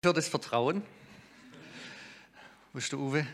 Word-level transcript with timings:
für 0.00 0.12
das 0.12 0.28
Vertrauen. 0.28 0.82
Wo 2.72 2.78
ist 2.78 2.92
der 2.92 3.00
Uwe? 3.00 3.26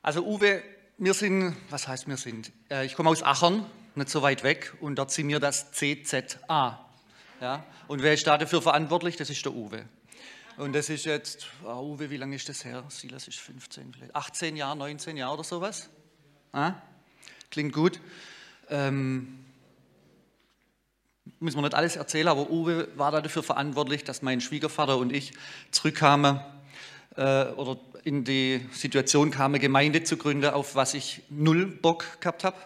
Also 0.00 0.24
Uwe, 0.24 0.62
wir 0.98 1.14
sind, 1.14 1.56
was 1.68 1.88
heißt 1.88 2.06
wir 2.06 2.16
sind? 2.16 2.52
Äh, 2.70 2.86
ich 2.86 2.94
komme 2.94 3.10
aus 3.10 3.24
Achern, 3.24 3.66
nicht 3.96 4.08
so 4.08 4.22
weit 4.22 4.44
weg, 4.44 4.72
und 4.80 4.96
dort 4.96 5.10
sind 5.10 5.26
wir 5.28 5.40
das 5.40 5.72
CZA. 5.72 6.88
Ja? 7.40 7.66
Und 7.88 8.02
wer 8.02 8.14
ist 8.14 8.24
da 8.24 8.38
dafür 8.38 8.62
verantwortlich? 8.62 9.16
Das 9.16 9.30
ist 9.30 9.44
der 9.44 9.52
Uwe. 9.52 9.84
Und 10.58 10.74
das 10.74 10.88
ist 10.88 11.06
jetzt, 11.06 11.48
oh 11.64 11.94
Uwe, 11.94 12.10
wie 12.10 12.18
lange 12.18 12.36
ist 12.36 12.48
das 12.48 12.64
her? 12.64 12.84
Silas 12.88 13.26
ist 13.26 13.40
15, 13.40 13.94
vielleicht 13.94 14.14
18 14.14 14.54
Jahre, 14.54 14.76
19 14.76 15.16
Jahre 15.16 15.34
oder 15.34 15.44
sowas. 15.44 15.90
Ah? 16.52 16.74
Klingt 17.50 17.72
gut. 17.72 18.00
Ähm, 18.70 19.44
müssen 21.40 21.58
wir 21.58 21.62
nicht 21.62 21.74
alles 21.74 21.96
erzählen, 21.96 22.28
aber 22.28 22.50
Uwe 22.50 22.88
war 22.96 23.12
da 23.12 23.20
dafür 23.20 23.42
verantwortlich, 23.42 24.04
dass 24.04 24.22
mein 24.22 24.40
Schwiegervater 24.40 24.98
und 24.98 25.12
ich 25.12 25.32
zurückkamen 25.70 26.40
äh, 27.16 27.44
oder 27.46 27.78
in 28.04 28.24
die 28.24 28.66
Situation 28.72 29.30
kamen, 29.30 29.60
Gemeinde 29.60 30.02
zu 30.02 30.16
gründen, 30.16 30.46
auf 30.46 30.74
was 30.74 30.94
ich 30.94 31.22
null 31.30 31.66
Bock 31.66 32.20
gehabt 32.20 32.44
habe. 32.44 32.56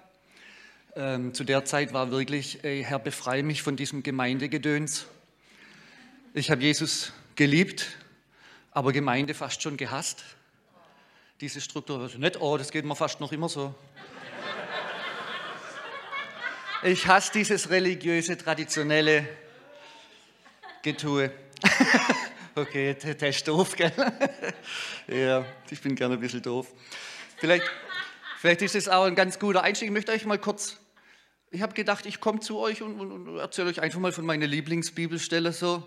Ähm, 0.95 1.35
zu 1.35 1.45
der 1.45 1.65
Zeit 1.67 1.93
war 1.93 2.11
wirklich, 2.11 2.65
ey, 2.65 2.83
Herr, 2.83 2.99
befreie 2.99 3.43
mich 3.43 3.63
von 3.63 3.77
diesem 3.77 4.03
Gemeindegedöns. 4.03 5.07
Ich 6.33 6.51
habe 6.51 6.63
Jesus 6.63 7.13
geliebt, 7.35 7.87
aber 8.71 8.93
Gemeinde 8.93 9.35
fast 9.35 9.63
schon 9.63 9.77
gehasst. 9.77 10.25
Diese 11.43 11.61
Struktur, 11.61 12.01
also 12.01 12.17
nicht, 12.17 12.41
oh, 12.41 12.57
das 12.57 12.71
geht 12.71 12.87
mir 12.87 12.97
fast 12.97 13.21
noch 13.21 13.33
immer 13.33 13.51
so. 13.51 13.75
Ich 16.83 17.07
hasse 17.07 17.33
dieses 17.33 17.71
religiöse, 17.71 18.37
traditionelle 18.37 19.27
Getue. 20.83 21.31
okay, 22.55 22.95
der, 22.95 23.15
der 23.15 23.29
ist 23.31 23.49
doof, 23.49 23.75
gell? 23.77 23.93
ja, 25.09 25.45
ich 25.71 25.81
bin 25.81 25.95
gerne 25.95 26.15
ein 26.15 26.21
bisschen 26.21 26.43
doof. 26.43 26.69
Vielleicht, 27.39 27.65
vielleicht 28.39 28.63
ist 28.63 28.75
es 28.75 28.89
auch 28.89 29.05
ein 29.05 29.15
ganz 29.15 29.39
guter 29.39 29.63
Einstieg. 29.63 29.89
Ich 29.89 29.93
möchte 29.93 30.13
euch 30.13 30.27
mal 30.27 30.39
kurz, 30.39 30.77
ich 31.51 31.63
habe 31.63 31.73
gedacht, 31.73 32.05
ich 32.05 32.21
komme 32.21 32.41
zu 32.41 32.59
euch 32.59 32.83
und, 32.83 33.01
und, 33.01 33.11
und 33.11 33.39
erzähle 33.39 33.71
euch 33.71 33.81
einfach 33.81 33.99
mal 33.99 34.13
von 34.13 34.27
meiner 34.27 34.47
Lieblingsbibelstelle 34.47 35.53
so. 35.53 35.83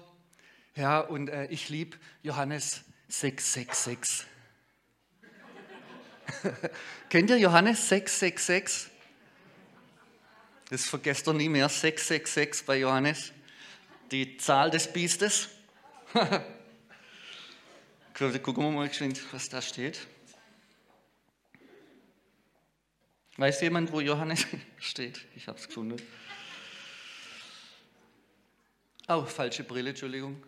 Ja, 0.76 1.00
und 1.00 1.30
äh, 1.30 1.46
ich 1.46 1.70
liebe 1.70 1.98
Johannes 2.24 2.84
666. 3.10 4.26
Kennt 7.10 7.30
ihr 7.30 7.38
Johannes 7.38 7.90
666? 7.90 8.89
Das 10.70 10.86
vergesst 10.86 11.28
ihr 11.28 11.34
nie 11.34 11.50
mehr, 11.50 11.68
666 11.68 12.66
bei 12.66 12.78
Johannes, 12.78 13.34
die 14.12 14.38
Zahl 14.38 14.70
des 14.70 14.94
Biestes. 14.94 15.50
Gucken 18.14 18.64
wir 18.64 18.72
mal 18.72 18.90
was 19.32 19.50
da 19.50 19.62
steht. 19.64 20.06
Weiß 23.38 23.62
jemand, 23.62 23.92
wo 23.92 24.00
Johannes 24.00 24.46
steht? 24.80 25.26
Ich 25.36 25.48
habe 25.48 25.58
es 25.58 25.68
gefunden. 25.68 26.00
Oh, 29.08 29.26
falsche 29.26 29.64
Brille, 29.64 29.90
Entschuldigung. 29.90 30.44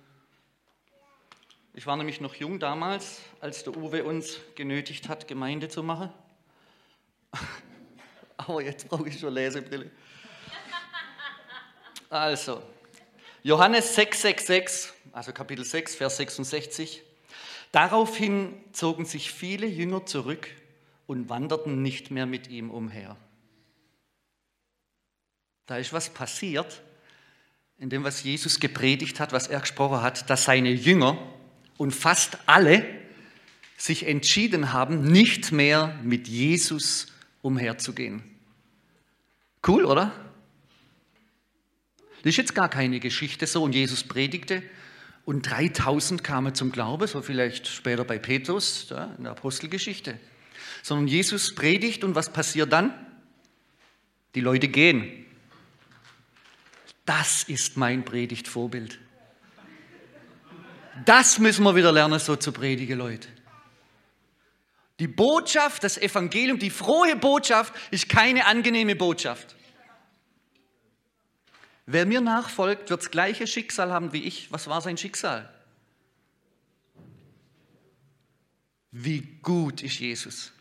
Ich 1.74 1.88
war 1.88 1.98
nämlich 1.98 2.22
noch 2.22 2.36
jung 2.36 2.60
damals, 2.60 3.22
als 3.40 3.64
der 3.64 3.76
Uwe 3.76 4.04
uns 4.04 4.40
genötigt 4.54 5.10
hat, 5.10 5.28
Gemeinde 5.28 5.68
zu 5.68 5.82
machen. 5.82 6.14
Aber 8.48 8.62
jetzt 8.62 8.88
brauche 8.88 9.08
ich 9.08 9.20
schon 9.20 9.34
Lesebrille. 9.34 9.90
Also, 12.10 12.62
Johannes 13.44 13.96
666, 13.96 14.92
also 15.12 15.32
Kapitel 15.32 15.64
6, 15.64 15.96
Vers 15.96 16.18
66. 16.18 17.04
Daraufhin 17.72 18.54
zogen 18.74 19.06
sich 19.06 19.32
viele 19.32 19.66
Jünger 19.66 20.06
zurück 20.06 20.48
und 21.08 21.30
wanderten 21.30 21.82
nicht 21.82 22.12
mehr 22.12 22.26
mit 22.26 22.50
ihm 22.50 22.70
umher. 22.70 23.16
Da 25.68 25.78
ist 25.78 25.94
was 25.94 26.10
passiert, 26.10 26.82
in 27.78 27.90
dem, 27.90 28.04
was 28.04 28.24
Jesus 28.24 28.60
gepredigt 28.60 29.20
hat, 29.20 29.32
was 29.32 29.48
er 29.48 29.62
gesprochen 29.62 30.02
hat, 30.02 30.30
dass 30.30 30.44
seine 30.44 30.72
Jünger 30.72 31.18
und 31.78 31.92
fast 31.92 32.38
alle 32.46 32.86
sich 33.78 34.06
entschieden 34.06 34.74
haben, 34.74 35.12
nicht 35.12 35.52
mehr 35.52 35.98
mit 36.04 36.28
Jesus 36.28 37.08
umherzugehen. 37.42 38.31
Cool, 39.66 39.86
oder? 39.86 40.12
Das 42.24 42.30
ist 42.30 42.38
jetzt 42.38 42.56
gar 42.56 42.70
keine 42.70 43.00
Geschichte 43.00 43.48
so 43.48 43.64
und 43.64 43.74
Jesus 43.74 44.04
predigte 44.04 44.64
und 45.26 45.50
3000 45.50 46.24
kamen 46.24 46.56
zum 46.56 46.72
Glauben, 46.72 47.08
so 47.08 47.22
vielleicht 47.22 47.68
später 47.68 48.04
bei 48.04 48.18
Petrus 48.18 48.88
ja, 48.90 49.14
in 49.18 49.24
der 49.24 49.34
Apostelgeschichte. 49.34 50.20
Sondern 50.84 51.08
Jesus 51.08 51.54
predigt 51.54 52.04
und 52.04 52.16
was 52.16 52.32
passiert 52.32 52.72
dann? 52.72 52.94
Die 54.36 54.42
Leute 54.42 54.68
gehen. 54.68 55.26
Das 57.06 57.44
ist 57.44 57.78
mein 57.78 58.06
Predigtvorbild. 58.06 59.00
Das 61.06 61.40
müssen 61.40 61.64
wir 61.64 61.76
wieder 61.76 61.92
lernen, 61.92 62.20
so 62.20 62.36
zu 62.36 62.52
predigen, 62.52 62.98
Leute. 62.98 63.28
Die 65.02 65.08
Botschaft, 65.08 65.84
das 65.84 65.98
Evangelium, 65.98 66.60
die 66.60 66.70
frohe 66.70 67.16
Botschaft 67.16 67.74
ist 67.90 68.08
keine 68.08 68.46
angenehme 68.46 68.96
Botschaft. 68.96 69.56
Wer 71.88 72.06
mir 72.06 72.22
nachfolgt, 72.22 72.92
wird 72.92 73.02
das 73.02 73.10
gleiche 73.10 73.48
Schicksal 73.48 73.92
haben 73.92 74.14
wie 74.14 74.24
ich. 74.24 74.52
Was 74.52 74.68
war 74.68 74.80
sein 74.80 74.98
Schicksal? 74.98 75.52
Wie 78.92 79.22
gut 79.42 79.82
ist 79.82 80.00
Jesus? 80.00 80.52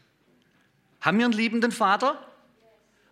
Haben 1.02 1.18
wir 1.18 1.26
einen 1.26 1.34
liebenden 1.34 1.70
Vater? 1.70 2.26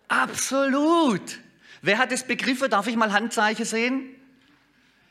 Absolut. 0.07 1.37
Wer 1.83 1.99
hat 1.99 2.11
es 2.11 2.23
begriffen? 2.23 2.71
Darf 2.71 2.87
ich 2.87 2.95
mal 2.95 3.13
Handzeichen 3.13 3.65
sehen? 3.65 4.15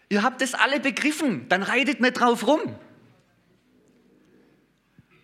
Ihr 0.09 0.25
habt 0.25 0.43
es 0.43 0.55
alle 0.55 0.81
begriffen, 0.81 1.49
dann 1.49 1.63
reitet 1.63 2.01
nicht 2.01 2.15
drauf 2.15 2.45
rum. 2.45 2.77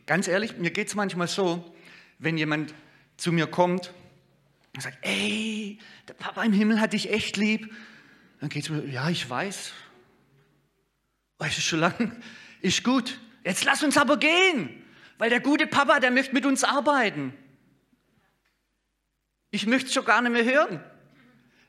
Ganz 0.06 0.28
ehrlich, 0.28 0.56
mir 0.58 0.70
geht 0.70 0.88
es 0.88 0.94
manchmal 0.94 1.28
so, 1.28 1.74
wenn 2.18 2.36
jemand 2.36 2.74
zu 3.16 3.32
mir 3.32 3.46
kommt 3.46 3.92
und 4.74 4.82
sagt, 4.82 4.98
ey, 5.02 5.78
der 6.08 6.14
Papa 6.14 6.42
im 6.42 6.52
Himmel 6.52 6.80
hat 6.80 6.92
dich 6.92 7.10
echt 7.10 7.36
lieb. 7.36 7.72
Dann 8.40 8.48
geht 8.48 8.64
es 8.64 8.70
mir, 8.70 8.84
ja, 8.86 9.08
ich 9.08 9.28
weiß. 9.28 9.72
Weißt 11.38 11.56
du 11.56 11.62
schon 11.62 11.80
lange? 11.80 12.20
Ist 12.60 12.84
gut. 12.84 13.18
Jetzt 13.44 13.64
lass 13.64 13.82
uns 13.82 13.96
aber 13.96 14.18
gehen, 14.18 14.82
weil 15.18 15.30
der 15.30 15.40
gute 15.40 15.66
Papa, 15.66 16.00
der 16.00 16.10
möchte 16.10 16.34
mit 16.34 16.44
uns 16.46 16.64
arbeiten. 16.64 17.34
Ich 19.50 19.66
möchte 19.66 19.88
es 19.88 19.94
schon 19.94 20.04
gar 20.04 20.20
nicht 20.20 20.32
mehr 20.32 20.44
hören. 20.44 20.84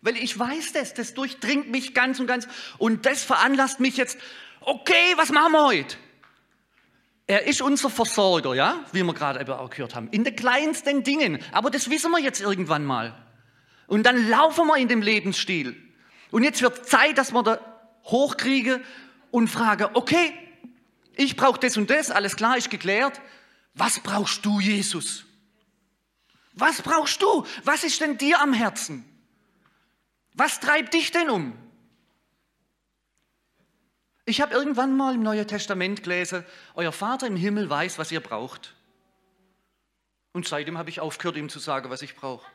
Weil 0.02 0.18
ich 0.18 0.38
weiß 0.38 0.74
das, 0.74 0.94
das 0.94 1.14
durchdringt 1.14 1.72
mich 1.72 1.94
ganz 1.94 2.20
und 2.20 2.28
ganz. 2.28 2.48
Und 2.78 3.06
das 3.06 3.24
veranlasst 3.24 3.80
mich 3.80 3.98
jetzt, 3.98 4.18
okay, 4.62 5.14
was 5.16 5.30
machen 5.30 5.54
wir 5.54 5.66
heute? 5.66 5.98
Er 7.28 7.48
ist 7.48 7.62
unser 7.62 7.90
Versorger, 7.90 8.54
ja, 8.54 8.86
wie 8.92 9.04
wir 9.04 9.14
gerade 9.14 9.40
eben 9.40 9.52
auch 9.52 9.70
gehört 9.70 9.96
haben, 9.96 10.10
in 10.10 10.24
den 10.24 10.36
kleinsten 10.36 11.04
Dingen. 11.04 11.40
Aber 11.52 11.72
das 11.72 11.90
wissen 11.90 12.12
wir 12.12 12.20
jetzt 12.20 12.40
irgendwann 12.40 12.86
mal. 12.86 13.16
Und 13.88 14.04
dann 14.04 14.30
laufen 14.30 14.68
wir 14.68 14.78
in 14.78 14.88
dem 14.88 15.02
Lebensstil. 15.02 15.76
Und 16.32 16.44
jetzt 16.44 16.62
wird 16.62 16.88
Zeit, 16.88 17.18
dass 17.18 17.34
wir 17.34 17.44
da 17.44 17.60
hochkriegen 18.04 18.84
und 19.32 19.48
fragen, 19.48 19.90
okay, 19.94 20.34
ich 21.16 21.36
brauche 21.36 21.60
das 21.60 21.78
und 21.78 21.90
das, 21.90 22.12
alles 22.12 22.36
klar, 22.36 22.58
ist 22.58 22.70
geklärt. 22.70 23.22
Was 23.74 24.00
brauchst 24.00 24.46
du, 24.46 24.60
Jesus? 24.60 25.26
Was 26.54 26.82
brauchst 26.82 27.22
du? 27.22 27.46
Was 27.64 27.84
ist 27.84 28.02
denn 28.02 28.18
dir 28.18 28.42
am 28.42 28.54
Herzen? 28.54 29.04
Was 30.34 30.60
treibt 30.60 30.94
dich 30.94 31.12
denn 31.12 31.30
um? 31.30 31.54
Ich 34.26 34.42
habe 34.42 34.54
irgendwann 34.54 34.98
mal 34.98 35.14
im 35.14 35.22
Neuen 35.22 35.48
Testament 35.48 36.02
gelesen, 36.02 36.44
euer 36.74 36.92
Vater 36.92 37.28
im 37.28 37.36
Himmel 37.36 37.70
weiß, 37.70 38.00
was 38.00 38.12
ihr 38.12 38.22
braucht. 38.22 38.74
Und 40.34 40.48
seitdem 40.48 40.78
habe 40.78 40.90
ich 40.90 41.00
aufgehört, 41.00 41.38
ihm 41.38 41.48
zu 41.48 41.60
sagen, 41.60 41.92
was 41.92 42.02
ich 42.02 42.16
brauche. 42.16 42.46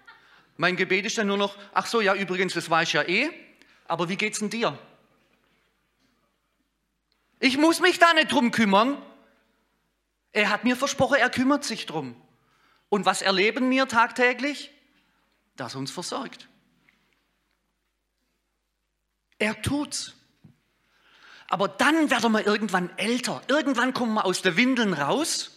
Mein 0.57 0.77
Gebet 0.77 1.07
ist 1.07 1.17
dann 1.17 1.29
nur 1.29 1.37
noch, 1.37 1.57
ach 1.73 1.87
so, 1.87 2.01
ja, 2.01 2.15
übrigens, 2.15 2.55
das 2.55 2.69
weiß 2.69 2.89
ich 2.89 2.95
ja 2.95 3.03
eh, 3.05 3.31
aber 3.87 4.09
wie 4.09 4.17
geht's 4.17 4.41
denn 4.41 4.51
dir? 4.51 4.77
Ich 7.39 7.57
muss 7.57 7.81
mich 7.81 7.99
da 7.99 8.13
nicht 8.13 8.31
drum 8.31 8.51
kümmern. 8.51 9.01
Er 10.33 10.51
hat 10.51 10.65
mir 10.65 10.77
versprochen, 10.77 11.17
er 11.19 11.31
kümmert 11.31 11.65
sich 11.65 11.87
drum. 11.87 12.15
Und 12.89 13.07
was 13.07 13.23
erleben 13.23 13.71
wir 13.71 13.89
tagtäglich? 13.89 14.71
Dass 15.57 15.75
er 15.75 15.79
uns 15.79 15.91
versorgt. 15.91 16.49
Er 19.39 19.61
tut's. 19.63 20.20
Aber 21.51 21.67
dann 21.67 22.11
werden 22.11 22.33
wir 22.33 22.47
irgendwann 22.47 22.97
älter. 22.97 23.43
Irgendwann 23.49 23.93
kommen 23.93 24.15
wir 24.15 24.25
aus 24.25 24.41
der 24.41 24.57
Windeln 24.57 24.95
raus. 24.95 25.51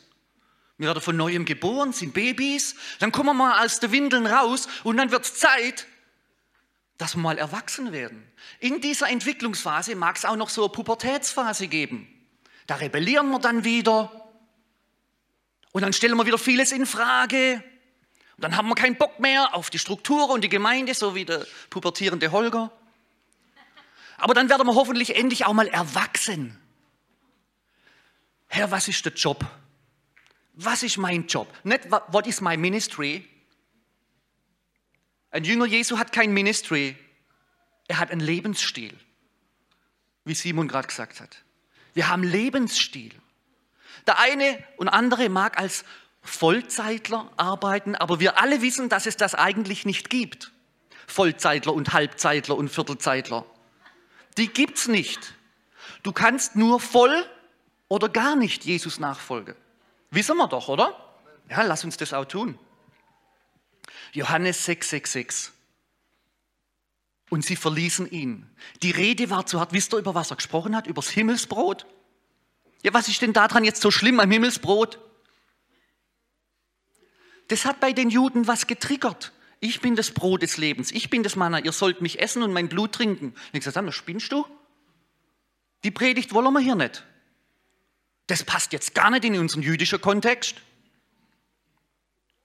Wir 0.78 0.88
werden 0.88 1.02
von 1.02 1.16
neuem 1.16 1.46
geboren, 1.46 1.94
sind 1.94 2.16
Babys. 2.16 2.76
Dann 3.00 3.12
kommen 3.12 3.30
wir 3.30 3.36
mal 3.36 3.64
aus 3.64 3.80
der 3.80 3.92
Windeln 3.92 4.26
raus 4.26 4.68
und 4.84 4.98
dann 4.98 5.12
wird 5.12 5.24
es 5.24 5.36
Zeit, 5.36 5.86
dass 6.98 7.16
wir 7.16 7.22
mal 7.22 7.38
erwachsen 7.38 7.92
werden. 7.92 8.24
In 8.60 8.82
dieser 8.82 9.08
Entwicklungsphase 9.08 9.96
mag 9.96 10.18
es 10.18 10.26
auch 10.26 10.36
noch 10.36 10.50
so 10.50 10.64
eine 10.64 10.72
Pubertätsphase 10.72 11.68
geben. 11.68 12.08
Da 12.66 12.76
rebellieren 12.76 13.30
wir 13.30 13.40
dann 13.40 13.64
wieder. 13.64 14.12
Und 15.74 15.84
dann 15.84 15.94
stellen 15.94 16.18
wir 16.18 16.26
wieder 16.26 16.40
vieles 16.40 16.72
in 16.72 16.88
Frage. 16.88 17.64
Und 18.38 18.44
dann 18.44 18.58
haben 18.58 18.68
wir 18.68 18.76
keinen 18.76 18.96
Bock 18.96 19.20
mehr 19.20 19.54
auf 19.54 19.70
die 19.70 19.80
Struktur 19.80 20.32
und 20.32 20.42
die 20.42 20.50
Gemeinde, 20.50 20.96
so 20.96 21.14
wie 21.14 21.26
der 21.26 21.46
pubertierende 21.70 22.32
Holger. 22.32 22.72
Aber 24.18 24.34
dann 24.34 24.50
werden 24.50 24.66
wir 24.68 24.76
hoffentlich 24.76 25.16
endlich 25.16 25.46
auch 25.46 25.54
mal 25.54 25.68
erwachsen. 25.68 26.60
Herr, 28.48 28.72
was 28.72 28.88
ist 28.88 29.06
der 29.06 29.14
Job? 29.14 29.46
Was 30.54 30.84
ist 30.84 30.98
mein 30.98 31.28
Job? 31.28 31.52
Nicht, 31.64 31.90
what 31.90 32.28
is 32.28 32.40
my 32.42 32.56
ministry? 32.56 33.28
Ein 35.32 35.44
Jünger 35.44 35.66
Jesu 35.66 35.98
hat 35.98 36.12
kein 36.12 36.32
Ministry. 36.32 36.96
Er 37.88 37.98
hat 37.98 38.12
einen 38.12 38.22
Lebensstil, 38.22 38.96
wie 40.26 40.36
Simon 40.36 40.68
gerade 40.68 40.88
gesagt 40.88 41.20
hat. 41.20 41.44
Wir 41.96 42.08
haben 42.08 42.24
Lebensstil. 42.24 43.12
Der 44.06 44.20
eine 44.20 44.64
und 44.78 44.90
andere 44.90 45.30
mag 45.30 45.58
als 45.60 45.86
Vollzeitler 46.22 47.32
arbeiten, 47.36 47.96
aber 47.96 48.20
wir 48.20 48.40
alle 48.40 48.62
wissen, 48.62 48.90
dass 48.90 49.06
es 49.06 49.18
das 49.18 49.36
eigentlich 49.36 49.86
nicht 49.86 50.10
gibt. 50.10 50.52
Vollzeitler 51.08 51.74
und 51.74 51.94
Halbzeitler 51.94 52.56
und 52.56 52.70
Viertelzeitler. 52.70 53.46
Die 54.38 54.48
gibt 54.48 54.78
es 54.78 54.88
nicht. 54.88 55.36
Du 56.02 56.12
kannst 56.12 56.56
nur 56.56 56.80
voll 56.80 57.26
oder 57.88 58.10
gar 58.10 58.36
nicht 58.36 58.66
Jesus 58.66 59.00
nachfolgen. 59.00 59.56
Wissen 60.12 60.38
wir 60.38 60.48
doch, 60.48 60.68
oder? 60.68 61.18
Ja, 61.50 61.62
lass 61.64 61.84
uns 61.84 61.98
das 61.98 62.14
auch 62.14 62.26
tun. 62.26 62.58
Johannes 64.12 64.68
6,66. 64.68 65.50
Und 67.30 67.44
sie 67.44 67.56
verließen 67.56 68.10
ihn. 68.12 68.50
Die 68.84 68.92
Rede 68.92 69.30
war 69.30 69.46
zu 69.46 69.60
hart. 69.60 69.74
Wisst 69.74 69.94
ihr, 69.94 69.98
über 69.98 70.14
was 70.14 70.32
er 70.32 70.36
gesprochen 70.36 70.76
hat? 70.76 70.88
Übers 70.88 71.10
Himmelsbrot? 71.10 71.86
Ja, 72.84 72.94
was 72.94 73.08
ist 73.08 73.22
denn 73.22 73.34
daran 73.34 73.64
jetzt 73.64 73.82
so 73.82 73.92
schlimm 73.92 74.20
am 74.20 74.30
Himmelsbrot? 74.30 75.00
Das 77.48 77.66
hat 77.66 77.80
bei 77.80 77.92
den 77.94 78.10
Juden 78.10 78.48
was 78.48 78.68
getriggert. 78.68 79.32
Ich 79.64 79.80
bin 79.80 79.96
das 79.96 80.12
Brot 80.12 80.42
des 80.42 80.58
Lebens, 80.58 80.92
ich 80.92 81.10
bin 81.10 81.24
das 81.24 81.38
Manna, 81.38 81.58
ihr 81.58 81.72
sollt 81.72 82.02
mich 82.02 82.20
essen 82.20 82.44
und 82.44 82.52
mein 82.52 82.68
Blut 82.68 82.92
trinken. 82.92 83.28
Und 83.28 83.38
ich 83.54 83.64
gesagt, 83.64 83.88
was 83.88 83.96
spinnst 83.96 84.30
du? 84.34 84.46
Die 85.86 85.92
Predigt 85.92 86.34
wollen 86.34 86.52
wir 86.52 86.60
hier 86.60 86.76
nicht. 86.76 87.06
Das 88.28 88.44
passt 88.44 88.74
jetzt 88.74 88.94
gar 88.94 89.10
nicht 89.10 89.24
in 89.24 89.40
unseren 89.40 89.62
jüdischen 89.62 90.02
Kontext. 90.02 90.56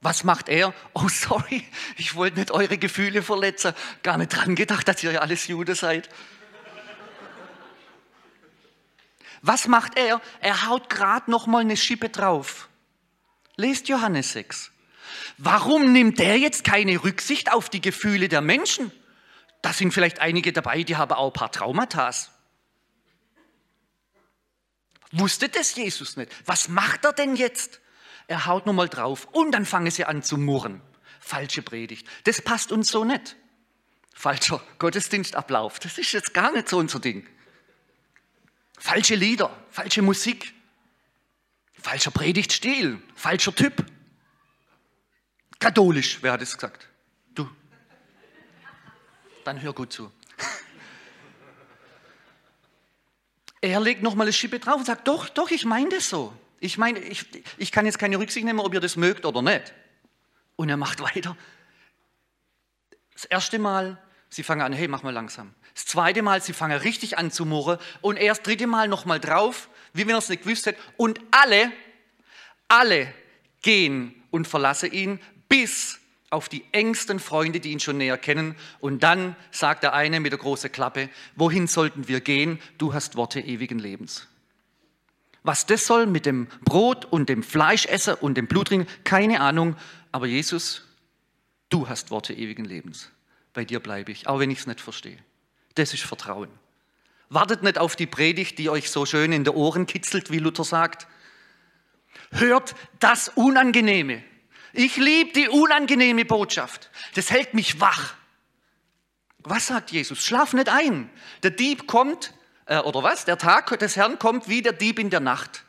Was 0.01 0.23
macht 0.23 0.49
er? 0.49 0.73
Oh, 0.95 1.09
sorry, 1.09 1.65
ich 1.97 2.15
wollte 2.15 2.39
nicht 2.39 2.53
eure 2.53 2.79
Gefühle 2.79 3.21
verletzen. 3.21 3.73
Gar 4.05 4.19
nicht 4.19 4.29
dran 4.29 4.55
gedacht, 4.55 4.87
dass 4.87 5.03
ihr 5.03 5.11
ja 5.11 5.21
alles 5.21 5.49
Jude 5.49 5.75
seid. 5.75 6.09
Was 9.43 9.67
macht 9.67 9.99
er? 9.99 10.21
Er 10.39 10.69
haut 10.69 10.89
gerade 10.89 11.33
noch 11.33 11.49
mal 11.49 11.63
eine 11.63 11.77
Schippe 11.77 12.11
drauf. 12.11 12.69
Lest 13.57 13.89
Johannes 13.89 14.35
6. 14.35 14.71
Warum 15.37 15.93
nimmt 15.93 16.19
der 16.19 16.39
jetzt 16.39 16.65
keine 16.65 17.03
Rücksicht 17.03 17.53
auf 17.53 17.69
die 17.69 17.81
Gefühle 17.81 18.29
der 18.29 18.41
Menschen? 18.41 18.93
Da 19.63 19.73
sind 19.73 19.93
vielleicht 19.93 20.21
einige 20.21 20.53
dabei, 20.53 20.83
die 20.83 20.97
haben 20.97 21.13
auch 21.13 21.29
ein 21.29 21.33
paar 21.33 21.53
Traumata. 21.53 22.11
Wusste 25.13 25.49
das 25.49 25.75
Jesus 25.75 26.17
nicht? 26.17 26.31
Was 26.45 26.69
macht 26.69 27.05
er 27.05 27.13
denn 27.13 27.37
jetzt? 27.37 27.81
Er 28.27 28.47
haut 28.47 28.67
nur 28.67 28.75
mal 28.75 28.89
drauf 28.89 29.27
und 29.33 29.53
dann 29.53 29.65
fangen 29.65 29.91
sie 29.91 30.05
an 30.05 30.23
zu 30.23 30.37
murren. 30.37 30.83
Falsche 31.19 31.63
Predigt. 31.63 32.07
Das 32.25 32.43
passt 32.43 32.73
uns 32.73 32.91
so 32.91 33.05
nicht. 33.05 33.37
Falscher 34.15 34.63
Gottesdienstablauf. 34.79 35.79
Das 35.79 35.97
ist 35.97 36.13
jetzt 36.13 36.35
gar 36.35 36.53
nicht 36.53 36.69
so 36.69 36.79
unser 36.79 37.01
Ding. 37.01 37.27
Falsche 38.79 39.15
Lieder, 39.15 39.57
falsche 39.71 40.03
Musik, 40.03 40.55
falscher 41.81 42.11
Predigtstil, 42.11 43.01
falscher 43.15 43.55
Typ. 43.55 43.85
Katholisch, 45.59 46.19
wer 46.23 46.33
hat 46.33 46.43
es 46.43 46.55
gesagt? 46.55 46.89
Du. 47.35 47.49
Dann 49.45 49.61
hör 49.61 49.73
gut 49.73 49.93
zu. 49.93 50.13
Er 53.61 53.81
legt 53.81 54.03
nochmal 54.03 54.27
eine 54.27 54.33
Schippe 54.33 54.61
drauf 54.61 54.77
und 54.77 54.85
sagt, 54.85 55.09
doch, 55.09 55.29
doch, 55.29 55.51
ich 55.51 55.65
meine 55.65 55.89
das 55.89 56.09
so. 56.09 56.33
Ich 56.61 56.79
meine, 56.79 57.01
ich, 57.01 57.27
ich 57.57 57.73
kann 57.73 57.87
jetzt 57.87 57.99
keine 57.99 58.19
Rücksicht 58.19 58.45
nehmen, 58.45 58.61
ob 58.61 58.73
ihr 58.75 58.81
das 58.81 58.97
mögt 58.97 59.25
oder 59.25 59.43
nicht. 59.43 59.75
Und 60.57 60.69
er 60.69 60.77
macht 60.77 61.01
weiter. 61.01 61.37
Das 63.13 63.25
erste 63.25 63.59
Mal, 63.59 64.01
sie 64.29 64.45
fangen 64.45 64.63
an, 64.63 64.73
hey, 64.73 64.87
mach 64.87 65.03
mal 65.03 65.13
langsam. 65.13 65.55
Das 65.75 65.87
zweite 65.87 66.23
Mal, 66.23 66.41
sie 66.41 66.53
fangen 66.53 66.79
richtig 66.79 67.19
an 67.19 67.31
zu 67.33 67.45
murren. 67.45 67.79
Und 68.01 68.17
erst 68.17 68.47
dritte 68.47 68.67
Mal 68.69 68.87
nochmal 68.89 69.19
drauf, 69.19 69.69
wie 69.93 70.03
wenn 70.03 70.15
er 70.15 70.19
es 70.19 70.29
nicht 70.29 70.45
gewusst 70.45 70.67
hätte. 70.67 70.81
Und 70.97 71.21
alle, 71.33 71.73
alle 72.69 73.13
gehen 73.63 74.15
und 74.31 74.47
verlassen 74.47 74.93
ihn, 74.93 75.21
bis 75.49 75.99
auf 76.31 76.49
die 76.49 76.65
engsten 76.73 77.21
Freunde, 77.21 77.61
die 77.61 77.71
ihn 77.71 77.81
schon 77.81 77.99
näher 77.99 78.19
kennen. 78.19 78.55
Und 78.81 79.03
dann 79.03 79.35
sagt 79.51 79.83
der 79.83 79.95
eine 79.95 80.21
mit 80.21 80.33
der 80.33 80.39
großen 80.39 80.71
Klappe, 80.71 81.09
wohin 81.37 81.67
sollten 81.67 82.09
wir 82.09 82.21
gehen? 82.21 82.61
Du 82.77 82.93
hast 82.93 83.17
Worte 83.17 83.41
ewigen 83.41 83.79
Lebens. 83.79 84.29
Was 85.43 85.65
das 85.65 85.87
soll 85.87 86.07
mit 86.07 86.27
dem 86.27 86.49
Brot 86.65 87.07
und 87.07 87.29
dem 87.29 87.43
Fleischesser 87.43 88.23
und 88.23 88.35
dem 88.35 88.47
Blutring, 88.47 88.87
keine 89.05 89.41
Ahnung. 89.41 89.77
Aber 90.13 90.27
Jesus, 90.27 90.87
du 91.71 91.89
hast 91.89 92.11
Worte 92.11 92.35
ewigen 92.35 92.65
Lebens. 92.65 93.11
Bei 93.55 93.65
dir 93.65 93.81
bleibe 93.81 94.13
ich, 94.13 94.27
auch 94.27 94.41
wenn 94.41 94.51
ich 94.51 94.59
es 94.59 94.67
nicht 94.67 94.81
verstehe. 94.81 95.19
Das 95.77 95.95
ist 95.95 96.03
Vertrauen. 96.03 96.51
Wartet 97.31 97.63
nicht 97.63 97.79
auf 97.79 97.97
die 97.97 98.07
Predigt, 98.07 98.59
die 98.59 98.69
euch 98.69 98.91
so 98.91 99.07
schön 99.07 99.33
in 99.33 99.45
die 99.45 99.51
Ohren 99.51 99.87
kitzelt, 99.87 100.31
wie 100.31 100.39
Luther 100.39 100.65
sagt. 100.65 101.07
Hört 102.31 102.75
das 103.01 103.29
Unangenehme. 103.29 104.23
Ich 104.73 104.97
liebe 104.97 105.33
die 105.33 105.49
unangenehme 105.49 106.25
Botschaft. 106.25 106.91
Das 107.15 107.31
hält 107.31 107.55
mich 107.55 107.81
wach. 107.81 108.15
Was 109.39 109.69
sagt 109.69 109.91
Jesus? 109.91 110.25
Schlaf 110.25 110.53
nicht 110.53 110.69
ein. 110.69 111.11
Der 111.43 111.51
Dieb 111.51 111.87
kommt, 111.87 112.35
äh, 112.67 112.79
oder 112.79 113.03
was? 113.03 113.25
Der 113.25 113.39
Tag 113.39 113.79
des 113.79 113.97
Herrn 113.97 114.19
kommt 114.19 114.49
wie 114.49 114.63
der 114.63 114.73
Dieb 114.73 114.99
in 114.99 115.11
der 115.11 115.21
Nacht. 115.21 115.65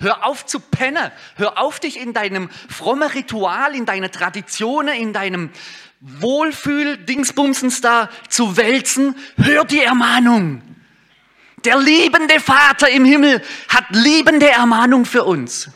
Hör 0.00 0.24
auf 0.24 0.46
zu 0.46 0.60
pennen. 0.60 1.10
Hör 1.36 1.58
auf, 1.58 1.80
dich 1.80 1.98
in 1.98 2.12
deinem 2.12 2.50
frommen 2.68 3.08
Ritual, 3.10 3.74
in 3.74 3.84
deiner 3.84 4.10
Traditionen, 4.10 4.94
in 4.94 5.12
deinem 5.12 5.50
Wohlfühl-Dingsbumsens 6.00 7.80
da 7.80 8.08
zu 8.28 8.56
wälzen. 8.56 9.16
Hör 9.36 9.64
die 9.64 9.80
Ermahnung. 9.80 10.62
Der 11.64 11.78
liebende 11.78 12.38
Vater 12.38 12.88
im 12.88 13.04
Himmel 13.04 13.42
hat 13.68 13.86
liebende 13.90 14.48
Ermahnung 14.48 15.04
für 15.04 15.24
uns. 15.24 15.70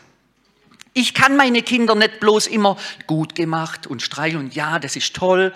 Ich 0.94 1.14
kann 1.14 1.37
meine 1.37 1.62
Kinder 1.62 1.94
nicht 1.94 2.20
bloß 2.20 2.46
immer 2.46 2.76
gut 3.06 3.34
gemacht 3.34 3.87
und 3.87 4.02
streicheln 4.02 4.44
und 4.44 4.54
ja, 4.54 4.78
das 4.78 4.96
ist 4.96 5.16
toll. 5.16 5.54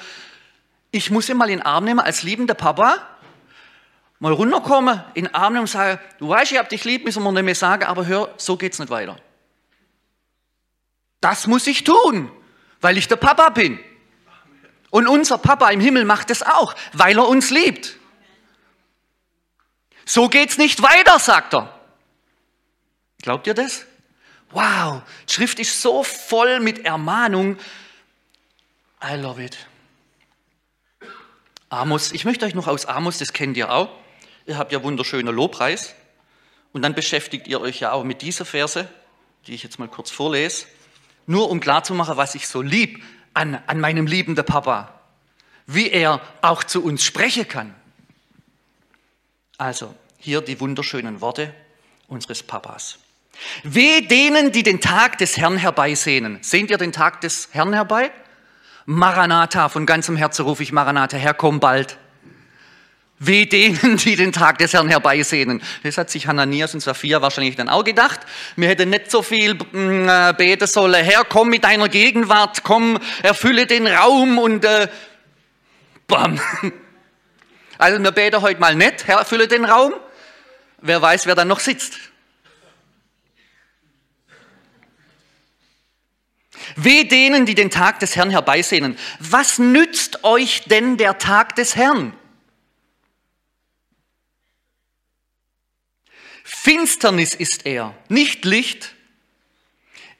Ich 0.90 1.10
muss 1.10 1.26
sie 1.26 1.34
mal 1.34 1.50
in 1.50 1.58
den 1.58 1.66
Arm 1.66 1.84
nehmen 1.84 2.00
als 2.00 2.22
liebender 2.22 2.54
Papa, 2.54 3.06
mal 4.18 4.32
runterkommen, 4.32 5.02
in 5.14 5.24
den 5.24 5.34
Arm 5.34 5.52
nehmen 5.52 5.62
und 5.62 5.70
sagen, 5.70 6.00
du 6.18 6.28
weißt, 6.28 6.52
ich 6.52 6.58
hab 6.58 6.68
dich 6.70 6.84
lieb, 6.84 7.04
müssen 7.04 7.22
wir 7.22 7.32
nicht 7.32 7.42
mehr 7.42 7.54
sagen, 7.54 7.84
aber 7.84 8.06
hör, 8.06 8.32
so 8.38 8.56
geht's 8.56 8.78
nicht 8.78 8.88
weiter. 8.88 9.16
Das 11.20 11.46
muss 11.46 11.66
ich 11.66 11.84
tun, 11.84 12.30
weil 12.80 12.96
ich 12.96 13.08
der 13.08 13.16
Papa 13.16 13.50
bin. 13.50 13.78
Und 14.90 15.06
unser 15.06 15.36
Papa 15.36 15.68
im 15.70 15.80
Himmel 15.80 16.06
macht 16.06 16.30
es 16.30 16.42
auch, 16.42 16.74
weil 16.94 17.18
er 17.18 17.28
uns 17.28 17.50
liebt. 17.50 17.96
So 20.06 20.28
geht's 20.28 20.56
nicht 20.56 20.80
weiter, 20.82 21.18
sagt 21.18 21.52
er. 21.52 21.78
Glaubt 23.20 23.46
ihr 23.46 23.54
das? 23.54 23.84
Wow, 24.50 25.02
die 25.28 25.32
Schrift 25.32 25.58
ist 25.58 25.82
so 25.82 26.02
voll 26.02 26.60
mit 26.60 26.84
Ermahnung. 26.84 27.58
I 29.02 29.14
love 29.16 29.42
it. 29.42 29.56
Amos, 31.68 32.12
ich 32.12 32.24
möchte 32.24 32.46
euch 32.46 32.54
noch 32.54 32.68
aus 32.68 32.86
Amos, 32.86 33.18
das 33.18 33.32
kennt 33.32 33.56
ihr 33.56 33.70
auch. 33.70 33.88
Ihr 34.46 34.56
habt 34.56 34.72
ja 34.72 34.82
wunderschöne 34.82 35.32
Lobpreis. 35.32 35.94
Und 36.72 36.82
dann 36.82 36.94
beschäftigt 36.94 37.48
ihr 37.48 37.60
euch 37.60 37.80
ja 37.80 37.92
auch 37.92 38.04
mit 38.04 38.22
dieser 38.22 38.44
Verse, 38.44 38.88
die 39.46 39.54
ich 39.54 39.62
jetzt 39.62 39.78
mal 39.78 39.88
kurz 39.88 40.10
vorlese. 40.10 40.66
Nur 41.26 41.50
um 41.50 41.58
klarzumachen, 41.58 42.16
was 42.16 42.34
ich 42.34 42.46
so 42.46 42.62
lieb 42.62 43.02
an, 43.34 43.60
an 43.66 43.80
meinem 43.80 44.06
liebenden 44.06 44.44
Papa. 44.44 45.00
Wie 45.66 45.90
er 45.90 46.20
auch 46.42 46.62
zu 46.62 46.84
uns 46.84 47.02
sprechen 47.04 47.48
kann. 47.48 47.74
Also, 49.58 49.94
hier 50.18 50.40
die 50.40 50.60
wunderschönen 50.60 51.20
Worte 51.20 51.52
unseres 52.06 52.42
Papas. 52.42 52.98
Weh 53.62 54.02
denen, 54.02 54.52
die 54.52 54.62
den 54.62 54.80
Tag 54.80 55.18
des 55.18 55.36
Herrn 55.36 55.56
herbeisehnen. 55.56 56.38
Sehnt 56.40 56.70
ihr 56.70 56.78
den 56.78 56.92
Tag 56.92 57.20
des 57.20 57.48
Herrn 57.52 57.72
herbei? 57.72 58.10
Maranatha, 58.86 59.68
von 59.68 59.84
ganzem 59.84 60.16
Herzen 60.16 60.44
rufe 60.44 60.62
ich 60.62 60.72
Maranatha, 60.72 61.16
Herr, 61.16 61.34
komm 61.34 61.60
bald. 61.60 61.98
Weh 63.18 63.46
denen, 63.46 63.96
die 63.96 64.14
den 64.14 64.32
Tag 64.32 64.58
des 64.58 64.74
Herrn 64.74 64.88
herbeisehnen. 64.88 65.62
Das 65.82 65.96
hat 65.96 66.10
sich 66.10 66.26
Hananias 66.26 66.74
und 66.74 66.80
Sophia 66.80 67.22
wahrscheinlich 67.22 67.56
dann 67.56 67.68
auch 67.68 67.82
gedacht. 67.82 68.20
Wir 68.56 68.68
hätten 68.68 68.90
nicht 68.90 69.10
so 69.10 69.22
viel 69.22 69.54
mm, 69.54 70.08
äh, 70.08 70.34
beten 70.36 70.66
sollen. 70.66 71.02
Herr, 71.02 71.24
komm 71.24 71.48
mit 71.48 71.64
deiner 71.64 71.88
Gegenwart, 71.88 72.62
komm, 72.62 72.98
erfülle 73.22 73.66
den 73.66 73.86
Raum 73.86 74.38
und 74.38 74.64
äh, 74.64 74.88
bam. 76.06 76.40
Also 77.78 78.02
wir 78.02 78.10
beten 78.10 78.40
heute 78.40 78.58
mal 78.58 78.74
nicht, 78.74 79.06
Herr, 79.06 79.18
erfülle 79.18 79.48
den 79.48 79.66
Raum, 79.66 79.92
wer 80.80 81.02
weiß, 81.02 81.26
wer 81.26 81.34
dann 81.34 81.48
noch 81.48 81.60
sitzt. 81.60 81.98
Weh 86.74 87.04
denen, 87.04 87.46
die 87.46 87.54
den 87.54 87.70
Tag 87.70 88.00
des 88.00 88.16
Herrn 88.16 88.30
herbeisehnen. 88.30 88.98
Was 89.20 89.58
nützt 89.58 90.24
euch 90.24 90.64
denn 90.64 90.96
der 90.96 91.18
Tag 91.18 91.54
des 91.54 91.76
Herrn? 91.76 92.12
Finsternis 96.42 97.34
ist 97.34 97.66
er, 97.66 97.94
nicht 98.08 98.44
Licht. 98.44 98.94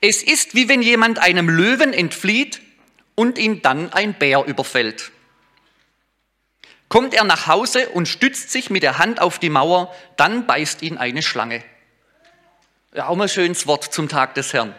Es 0.00 0.22
ist 0.22 0.54
wie 0.54 0.68
wenn 0.68 0.82
jemand 0.82 1.18
einem 1.18 1.48
Löwen 1.48 1.92
entflieht 1.92 2.60
und 3.14 3.38
ihn 3.38 3.62
dann 3.62 3.92
ein 3.92 4.14
Bär 4.14 4.44
überfällt. 4.44 5.10
Kommt 6.88 7.14
er 7.14 7.24
nach 7.24 7.48
Hause 7.48 7.88
und 7.88 8.06
stützt 8.06 8.50
sich 8.50 8.70
mit 8.70 8.82
der 8.82 8.98
Hand 8.98 9.20
auf 9.20 9.38
die 9.38 9.50
Mauer, 9.50 9.92
dann 10.16 10.46
beißt 10.46 10.82
ihn 10.82 10.98
eine 10.98 11.22
Schlange. 11.22 11.64
Ja, 12.94 13.08
auch 13.08 13.16
mal 13.16 13.28
schönes 13.28 13.66
Wort 13.66 13.92
zum 13.92 14.08
Tag 14.08 14.34
des 14.34 14.52
Herrn. 14.52 14.74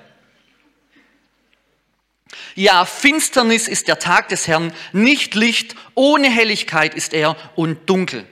Ja, 2.57 2.85
Finsternis 2.85 3.67
ist 3.67 3.87
der 3.87 3.99
Tag 3.99 4.29
des 4.29 4.47
Herrn, 4.47 4.73
nicht 4.91 5.35
Licht, 5.35 5.75
ohne 5.93 6.27
Helligkeit 6.27 6.95
ist 6.95 7.13
er 7.13 7.37
und 7.55 7.87
dunkel. 7.87 8.25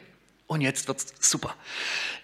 Und 0.47 0.61
jetzt 0.61 0.87
wird's 0.87 1.13
super. 1.19 1.53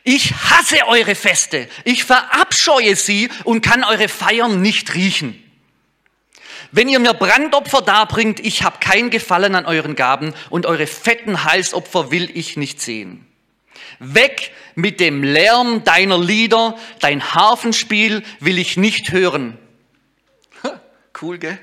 Ich 0.03 0.33
hasse 0.33 0.87
eure 0.87 1.13
Feste, 1.13 1.69
ich 1.83 2.03
verabscheue 2.03 2.95
sie 2.95 3.29
und 3.43 3.61
kann 3.61 3.83
eure 3.83 4.07
Feiern 4.09 4.63
nicht 4.63 4.95
riechen. 4.95 5.43
Wenn 6.71 6.89
ihr 6.89 6.97
mir 6.97 7.13
Brandopfer 7.13 7.83
darbringt, 7.83 8.39
ich 8.39 8.63
habe 8.63 8.79
kein 8.79 9.11
Gefallen 9.11 9.53
an 9.53 9.67
euren 9.67 9.95
Gaben 9.95 10.33
und 10.49 10.65
eure 10.65 10.87
fetten 10.87 11.43
Halsopfer 11.43 12.09
will 12.09 12.35
ich 12.35 12.57
nicht 12.57 12.81
sehen. 12.81 13.27
Weg 13.99 14.53
mit 14.73 14.99
dem 14.99 15.21
Lärm 15.21 15.83
deiner 15.83 16.17
Lieder, 16.17 16.79
dein 16.99 17.35
Harfenspiel 17.35 18.23
will 18.39 18.57
ich 18.57 18.75
nicht 18.75 19.11
hören. 19.11 19.59
Cool, 21.21 21.37
gell? 21.37 21.59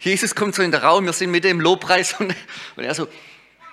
Jesus 0.00 0.34
kommt 0.34 0.54
so 0.54 0.62
in 0.62 0.72
den 0.72 0.80
Raum, 0.80 1.06
wir 1.06 1.12
sind 1.12 1.30
mit 1.30 1.44
dem 1.44 1.60
Lobpreis 1.60 2.18
und, 2.18 2.34
und 2.76 2.84
er 2.84 2.94
so, 2.94 3.06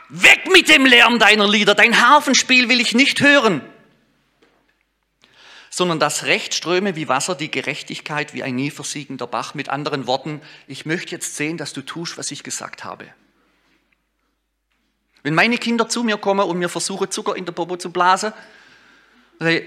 weg 0.09 0.49
mit 0.51 0.69
dem 0.69 0.85
Lärm 0.85 1.19
deiner 1.19 1.47
Lieder, 1.47 1.73
dein 1.73 2.01
Harfenspiel 2.01 2.69
will 2.69 2.79
ich 2.79 2.93
nicht 2.93 3.21
hören 3.21 3.61
sondern 5.77 5.99
das 5.99 6.23
Recht 6.23 6.55
ströme 6.55 6.95
wie 6.95 7.07
Wasser, 7.07 7.35
die 7.35 7.51
Gerechtigkeit 7.51 8.33
wie 8.33 8.41
ein 8.41 8.55
nie 8.55 8.71
versiegender 8.71 9.27
Bach. 9.27 9.53
Mit 9.53 9.69
anderen 9.69 10.07
Worten, 10.07 10.41
ich 10.65 10.87
möchte 10.87 11.11
jetzt 11.11 11.35
sehen, 11.35 11.55
dass 11.55 11.71
du 11.71 11.83
tust, 11.83 12.17
was 12.17 12.31
ich 12.31 12.41
gesagt 12.41 12.83
habe. 12.83 13.05
Wenn 15.21 15.35
meine 15.35 15.59
Kinder 15.59 15.87
zu 15.87 16.01
mir 16.01 16.17
kommen 16.17 16.47
und 16.47 16.57
mir 16.57 16.69
versuchen, 16.69 17.11
Zucker 17.11 17.35
in 17.35 17.45
der 17.45 17.51
Popo 17.51 17.77
zu 17.77 17.91
blasen, 17.91 18.33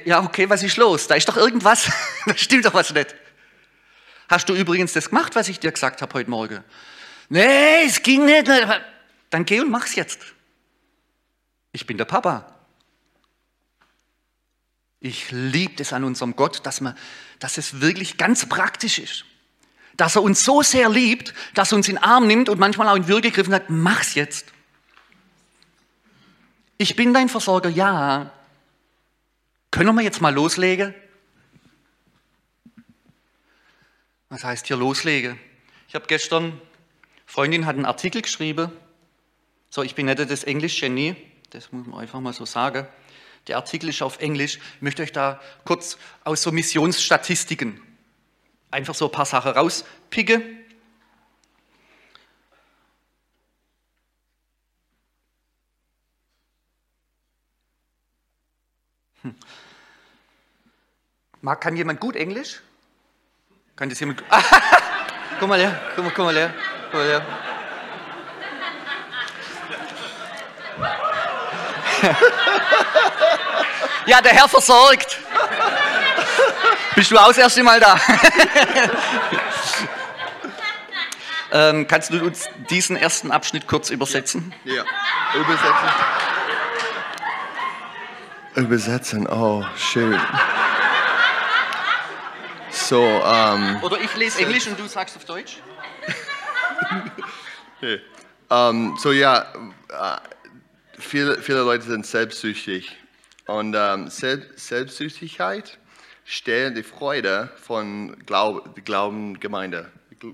ja, 0.04 0.24
okay, 0.24 0.50
was 0.50 0.64
ist 0.64 0.78
los? 0.78 1.06
Da 1.06 1.14
ist 1.14 1.28
doch 1.28 1.36
irgendwas, 1.36 1.88
da 2.26 2.36
stimmt 2.36 2.64
doch 2.64 2.74
was 2.74 2.92
nicht. 2.92 3.14
Hast 4.30 4.49
du 4.49 4.54
übrigens 4.54 4.92
das 4.92 5.08
gemacht, 5.08 5.34
was 5.34 5.49
ich 5.49 5.58
dir 5.58 5.72
gesagt 5.72 6.02
habe 6.02 6.14
heute 6.14 6.30
Morgen? 6.30 6.62
Nee, 7.28 7.82
es 7.84 8.00
ging 8.00 8.25
nicht. 8.25 8.49
Dann 9.28 9.44
geh 9.44 9.60
und 9.60 9.70
mach's 9.72 9.96
jetzt. 9.96 10.20
Ich 11.72 11.84
bin 11.84 11.99
der 11.99 12.04
Papa. 12.04 12.54
Ich 15.00 15.32
liebe 15.32 15.82
es 15.82 15.92
an 15.92 16.04
unserem 16.04 16.37
Gott, 16.37 16.64
dass, 16.64 16.80
man, 16.80 16.96
dass 17.40 17.58
es 17.58 17.80
wirklich 17.80 18.18
ganz 18.18 18.49
praktisch 18.49 19.00
ist. 19.00 19.25
Dass 19.96 20.14
er 20.14 20.22
uns 20.22 20.44
so 20.44 20.62
sehr 20.62 20.88
liebt, 20.88 21.34
dass 21.54 21.72
er 21.72 21.76
uns 21.76 21.88
in 21.88 21.96
den 21.96 22.04
Arm 22.04 22.28
nimmt 22.28 22.49
und 22.49 22.60
manchmal 22.60 22.88
auch 22.88 22.96
in 22.96 23.08
Würge 23.08 23.30
gegriffen 23.30 23.52
hat, 23.52 23.68
mach's 23.68 24.14
jetzt. 24.14 24.46
Ich 26.78 26.94
bin 26.94 27.12
dein 27.12 27.28
Versorger, 27.28 27.68
ja. 27.68 28.32
Können 29.72 29.92
wir 29.96 30.02
jetzt 30.02 30.20
mal 30.20 30.32
loslegen? 30.32 30.94
Was 34.30 34.44
heißt 34.44 34.68
hier 34.68 34.76
loslegen? 34.76 35.40
Ich 35.88 35.96
habe 35.96 36.06
gestern, 36.06 36.60
Freundin 37.26 37.66
hat 37.66 37.75
einen 37.75 37.84
Artikel 37.84 38.22
geschrieben. 38.22 38.70
So, 39.70 39.82
ich 39.82 39.96
bin 39.96 40.06
nicht 40.06 40.18
das 40.20 40.44
Englisch-Genie, 40.44 41.16
das 41.50 41.72
muss 41.72 41.84
man 41.87 41.99
einfach 41.99 42.20
mal 42.20 42.32
so 42.32 42.44
sagen. 42.44 42.87
Der 43.49 43.56
Artikel 43.56 43.88
ist 43.88 44.02
auf 44.02 44.20
Englisch. 44.20 44.58
Ich 44.76 44.82
möchte 44.82 45.02
euch 45.02 45.10
da 45.10 45.40
kurz 45.64 45.99
aus 46.22 46.42
so 46.42 46.52
Missionsstatistiken 46.52 47.80
einfach 48.70 48.94
so 48.94 49.06
ein 49.06 49.12
paar 49.12 49.26
Sachen 49.26 49.50
rauspicken. 49.50 50.60
Hm. 59.22 59.34
Kann 61.58 61.76
jemand 61.76 61.99
gut 61.99 62.14
Englisch? 62.14 62.62
Kann 63.80 63.88
das 63.88 63.99
jemand? 63.99 64.22
Ah, 64.30 64.42
guck 65.38 65.49
mal 65.49 65.58
her, 65.58 65.80
guck 65.96 66.04
mal, 66.04 66.12
guck 66.14 66.26
mal 66.26 66.37
her, 66.37 66.52
guck 66.90 67.00
mal 67.00 67.08
her. 67.08 67.22
Ja, 74.06 74.20
der 74.20 74.32
Herr 74.32 74.49
versorgt. 74.49 75.18
Bist 76.94 77.10
du 77.10 77.16
auch 77.16 77.28
das 77.28 77.38
erste 77.38 77.62
Mal 77.62 77.78
da? 77.80 77.96
ähm, 81.52 81.87
kannst 81.87 82.12
du 82.12 82.25
uns 82.25 82.49
diesen 82.68 82.96
ersten 82.96 83.30
Abschnitt 83.30 83.66
kurz 83.68 83.88
übersetzen? 83.90 84.52
Ja, 84.64 84.82
übersetzen. 85.34 85.88
Übersetzen, 88.56 89.26
oh, 89.28 89.64
schön. 89.76 90.20
So, 92.90 93.04
um, 93.04 93.85
Oder 93.85 94.00
ich 94.00 94.16
lese 94.16 94.40
Englisch 94.40 94.66
und 94.66 94.76
du 94.76 94.88
sagst 94.88 95.14
auf 95.14 95.25
Deutsch? 95.25 95.59
okay. 97.76 98.00
um, 98.49 98.97
so 98.99 99.12
ja, 99.12 99.47
uh, 99.92 100.16
viele, 100.99 101.40
viele 101.40 101.61
Leute 101.61 101.85
sind 101.85 102.04
selbstsüchtig. 102.04 102.97
Und 103.47 103.76
ähm, 103.78 104.09
Selbstsüchtigkeit 104.09 105.78
stellt 106.25 106.76
die 106.76 106.82
Freude 106.82 107.49
von 107.62 108.16
Glaub, 108.26 108.85
Glaubengemeinde, 108.85 109.88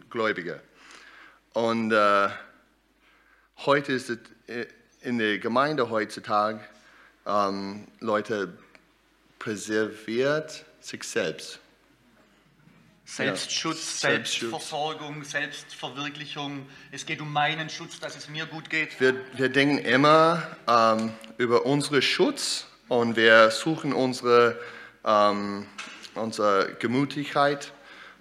Gläubige. 0.09 0.63
Und 1.53 1.93
äh, 1.93 2.31
heute 3.67 3.93
ist 3.93 4.09
es 4.09 4.19
äh, 4.47 4.65
in 5.03 5.19
der 5.19 5.37
Gemeinde 5.41 5.91
heutzutage, 5.91 6.61
ähm, 7.27 7.87
Leute 8.01 8.57
präserviert 9.39 10.65
sich 10.81 11.05
selbst. 11.05 11.61
Selbstschutz, 13.07 14.03
ja, 14.03 14.11
Selbstversorgung, 14.11 15.23
Selbstverwirklichung. 15.23 16.67
Es 16.91 17.07
geht 17.07 17.21
um 17.21 17.33
meinen 17.33 17.71
Schutz, 17.71 18.01
dass 18.01 18.17
es 18.17 18.29
mir 18.29 18.47
gut 18.47 18.69
geht. 18.69 19.01
Wir, 19.01 19.15
wir 19.35 19.49
denken 19.49 19.79
immer 19.79 20.43
ähm, 20.67 21.13
über 21.39 21.65
unseren 21.65 22.03
Schutz 22.03 22.67
und 22.89 23.15
wir 23.15 23.53
suchen 23.53 23.93
unsere, 23.93 24.59
ähm, 25.05 25.67
unsere 26.17 26.75
Gemütlichkeit 26.81 27.73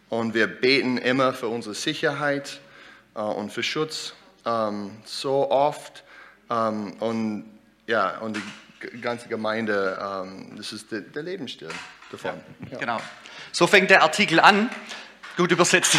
und 0.10 0.36
wir 0.36 0.46
beten 0.46 1.00
immer 1.00 1.34
für 1.34 1.48
unsere 1.48 1.74
Sicherheit 1.74 2.60
äh, 3.15 3.22
und 3.22 3.51
für 3.51 3.63
Schutz 3.63 4.13
ähm, 4.46 4.92
so 5.04 5.50
oft 5.50 6.04
ähm, 6.51 6.94
und 7.00 7.46
ja 7.88 8.20
und 8.20 8.38
die 8.94 9.01
ganze 9.01 9.30
Gemeinde, 9.30 9.98
ähm, 10.00 10.54
das 10.58 10.72
ist 10.74 10.92
der, 10.92 11.01
der 11.01 11.24
Lebensstil 11.24 11.70
davon. 12.12 12.39
Ja, 12.65 12.72
ja. 12.74 12.77
Genau. 12.77 13.01
So 13.55 13.67
fängt 13.67 13.89
der 13.89 14.03
Artikel 14.03 14.41
an. 14.41 14.69
Gut 15.38 15.50
übersetzt. 15.50 15.95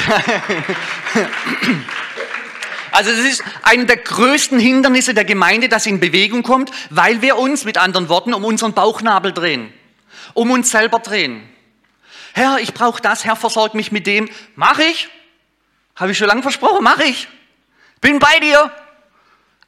Also 2.92 3.10
es 3.10 3.18
ist 3.18 3.44
eine 3.62 3.84
der 3.84 3.96
größten 3.98 4.58
Hindernisse 4.58 5.12
der 5.12 5.25
Gemeinde, 5.26 5.68
dass 5.68 5.84
sie 5.84 5.90
in 5.90 6.00
Bewegung 6.00 6.42
kommt, 6.42 6.70
weil 6.88 7.20
wir 7.20 7.36
uns 7.36 7.64
mit 7.64 7.76
anderen 7.76 8.08
Worten 8.08 8.32
um 8.32 8.42
unseren 8.44 8.72
Bauchnabel 8.72 9.32
drehen, 9.32 9.70
um 10.32 10.50
uns 10.50 10.70
selber 10.70 10.98
drehen. 10.98 11.46
Herr, 12.32 12.58
ich 12.58 12.72
brauche 12.72 13.02
das, 13.02 13.25
Herr, 13.25 13.36
versorg 13.36 13.75
mich 13.75 13.92
mit 13.92 14.06
dem. 14.06 14.30
Mach 14.54 14.78
ich. 14.78 15.08
Habe 15.94 16.12
ich 16.12 16.18
schon 16.18 16.28
lange 16.28 16.42
versprochen, 16.42 16.82
mach 16.82 17.00
ich. 17.00 17.28
Bin 18.00 18.18
bei 18.18 18.38
dir. 18.40 18.70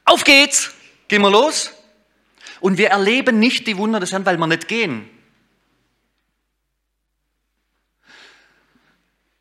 Auf 0.05 0.23
geht's. 0.23 0.73
Gehen 1.07 1.21
wir 1.21 1.31
los. 1.31 1.71
Und 2.59 2.77
wir 2.77 2.89
erleben 2.89 3.39
nicht 3.39 3.65
die 3.67 3.77
Wunder 3.77 3.99
des 3.99 4.11
Herrn, 4.11 4.25
weil 4.25 4.37
wir 4.37 4.47
nicht 4.47 4.67
gehen. 4.67 5.09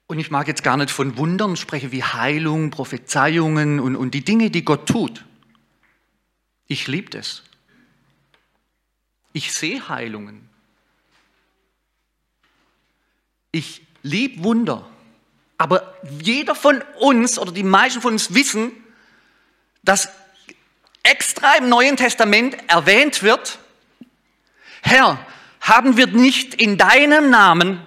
Und 0.08 0.18
ich 0.18 0.30
mag 0.30 0.48
jetzt 0.48 0.64
gar 0.64 0.78
nicht 0.78 0.90
von 0.90 1.18
Wundern 1.18 1.56
sprechen 1.56 1.92
wie 1.92 2.02
Heilung, 2.02 2.70
Prophezeiungen 2.70 3.78
und, 3.78 3.94
und 3.94 4.12
die 4.12 4.24
Dinge, 4.24 4.50
die 4.50 4.64
Gott 4.64 4.88
tut. 4.88 5.24
Ich 6.66 6.86
liebe 6.86 7.10
das. 7.10 7.42
Ich 9.34 9.52
sehe 9.52 9.86
Heilungen. 9.90 10.48
Ich 13.52 13.82
liebe 14.02 14.42
Wunder. 14.44 14.88
Aber 15.58 15.94
jeder 16.20 16.54
von 16.54 16.82
uns 17.00 17.38
oder 17.38 17.52
die 17.52 17.62
meisten 17.62 18.00
von 18.00 18.14
uns 18.14 18.32
wissen, 18.32 18.72
dass 19.82 20.08
extra 21.02 21.56
im 21.56 21.68
Neuen 21.68 21.98
Testament 21.98 22.56
erwähnt 22.66 23.22
wird, 23.22 23.58
Herr, 24.80 25.18
haben 25.60 25.98
wir 25.98 26.06
nicht 26.06 26.54
in 26.54 26.78
deinem 26.78 27.28
Namen 27.28 27.86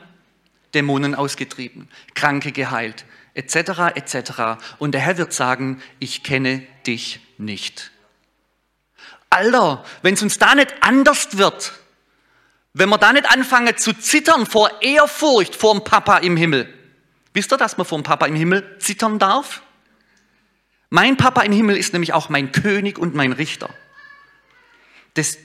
Dämonen 0.74 1.16
ausgetrieben, 1.16 1.90
Kranke 2.14 2.52
geheilt, 2.52 3.06
etc., 3.34 3.96
etc. 3.96 4.32
Und 4.80 4.94
der 4.94 5.02
Herr 5.02 5.18
wird 5.18 5.34
sagen, 5.34 5.82
ich 6.00 6.24
kenne 6.24 6.66
dich 6.86 7.20
nicht. 7.38 7.92
Alter, 9.30 9.84
wenn 10.02 10.14
es 10.14 10.22
uns 10.22 10.38
da 10.38 10.56
nicht 10.56 10.74
anders 10.82 11.38
wird, 11.38 11.74
wenn 12.74 12.90
wir 12.90 12.98
da 12.98 13.14
nicht 13.14 13.30
anfangen 13.30 13.78
zu 13.78 13.94
zittern 13.94 14.46
vor 14.46 14.82
Ehrfurcht 14.82 15.56
vor 15.56 15.74
dem 15.74 15.84
Papa 15.84 16.18
im 16.18 16.38
Himmel. 16.38 16.74
Wisst 17.34 17.52
ihr, 17.54 17.58
dass 17.58 17.78
man 17.78 17.86
vor 17.86 17.98
dem 18.00 18.04
Papa 18.04 18.26
im 18.26 18.36
Himmel 18.36 18.78
zittern 18.80 19.20
darf? 19.20 19.62
Mein 20.90 21.16
Papa 21.16 21.42
im 21.42 21.54
Himmel 21.54 21.78
ist 21.78 21.94
nämlich 21.94 22.14
auch 22.14 22.30
mein 22.30 22.52
König 22.52 23.00
und 23.00 23.16
mein 23.16 23.32
Richter. 23.32 23.70
Das, 25.14 25.38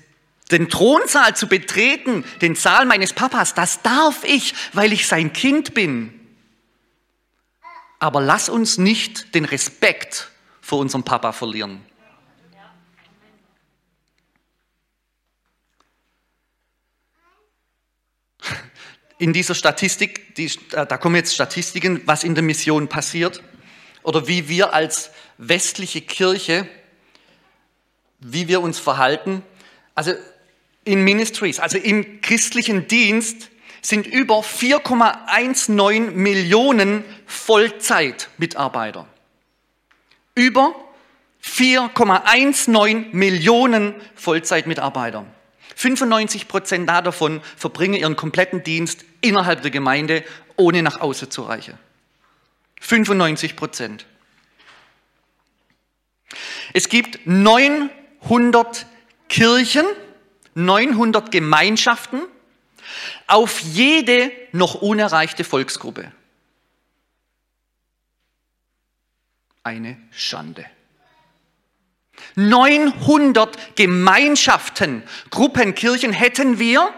den 0.51 0.69
Thronsaal 0.69 1.35
zu 1.35 1.49
betreten, 1.49 2.25
den 2.41 2.55
Saal 2.55 2.87
meines 2.87 3.13
Papas, 3.13 3.55
das 3.55 3.83
darf 3.83 4.23
ich, 4.25 4.55
weil 4.73 4.93
ich 4.93 5.07
sein 5.07 5.33
Kind 5.33 5.75
bin. 5.75 6.13
Aber 7.99 8.21
lass 8.21 8.49
uns 8.49 8.79
nicht 8.79 9.35
den 9.35 9.45
Respekt 9.45 10.31
vor 10.61 10.79
unserem 10.79 11.03
Papa 11.03 11.33
verlieren. 11.33 11.85
In 19.19 19.33
dieser 19.33 19.55
Statistik, 19.55 20.35
die, 20.35 20.45
äh, 20.73 20.87
da 20.87 20.99
kommen 20.99 21.17
jetzt 21.17 21.35
Statistiken, 21.35 22.03
was 22.05 22.23
in 22.23 22.35
der 22.35 22.45
Mission 22.45 22.89
passiert 22.89 23.43
oder 24.03 24.29
wie 24.29 24.49
wir 24.49 24.75
als 24.75 25.11
westliche 25.39 26.03
Kirche, 26.03 26.69
wie 28.21 28.47
wir 28.47 28.61
uns 28.61 28.79
verhalten. 28.79 29.43
Also 29.95 30.13
in 30.87 31.05
Ministries, 31.05 31.61
also 31.61 31.77
im 31.77 32.23
christlichen 32.23 32.89
Dienst, 32.89 33.51
sind 33.83 34.07
über 34.07 34.41
4,19 34.41 36.13
Millionen 36.13 37.05
Vollzeitmitarbeiter. 37.27 39.07
Über 40.35 40.75
4,19 41.45 43.13
Millionen 43.13 43.95
Vollzeitmitarbeiter. 44.15 45.27
95 45.75 46.49
Prozent 46.49 46.89
davon 46.89 47.43
verbringen 47.57 47.95
ihren 47.95 48.17
kompletten 48.17 48.63
Dienst 48.63 49.05
innerhalb 49.21 49.63
der 49.63 49.71
Gemeinde, 49.71 50.25
ohne 50.57 50.83
nach 50.83 51.01
außen 51.01 51.31
zu 51.31 51.43
reichen. 51.43 51.79
95 52.81 53.57
Prozent. 53.57 54.07
Es 56.73 56.89
gibt 56.89 57.27
900 57.27 58.87
Kirchen, 59.29 59.85
900 60.57 61.31
Gemeinschaften 61.31 62.23
auf 63.27 63.61
jede 63.61 64.33
noch 64.53 64.75
unerreichte 64.77 65.45
Volksgruppe. 65.45 66.11
Eine 69.63 69.99
Schande. 70.11 70.65
900 72.37 73.77
Gemeinschaften, 73.77 75.03
Gruppen, 75.31 75.75
Kirchen 75.75 76.13
hätten 76.13 76.59
wir 76.59 76.93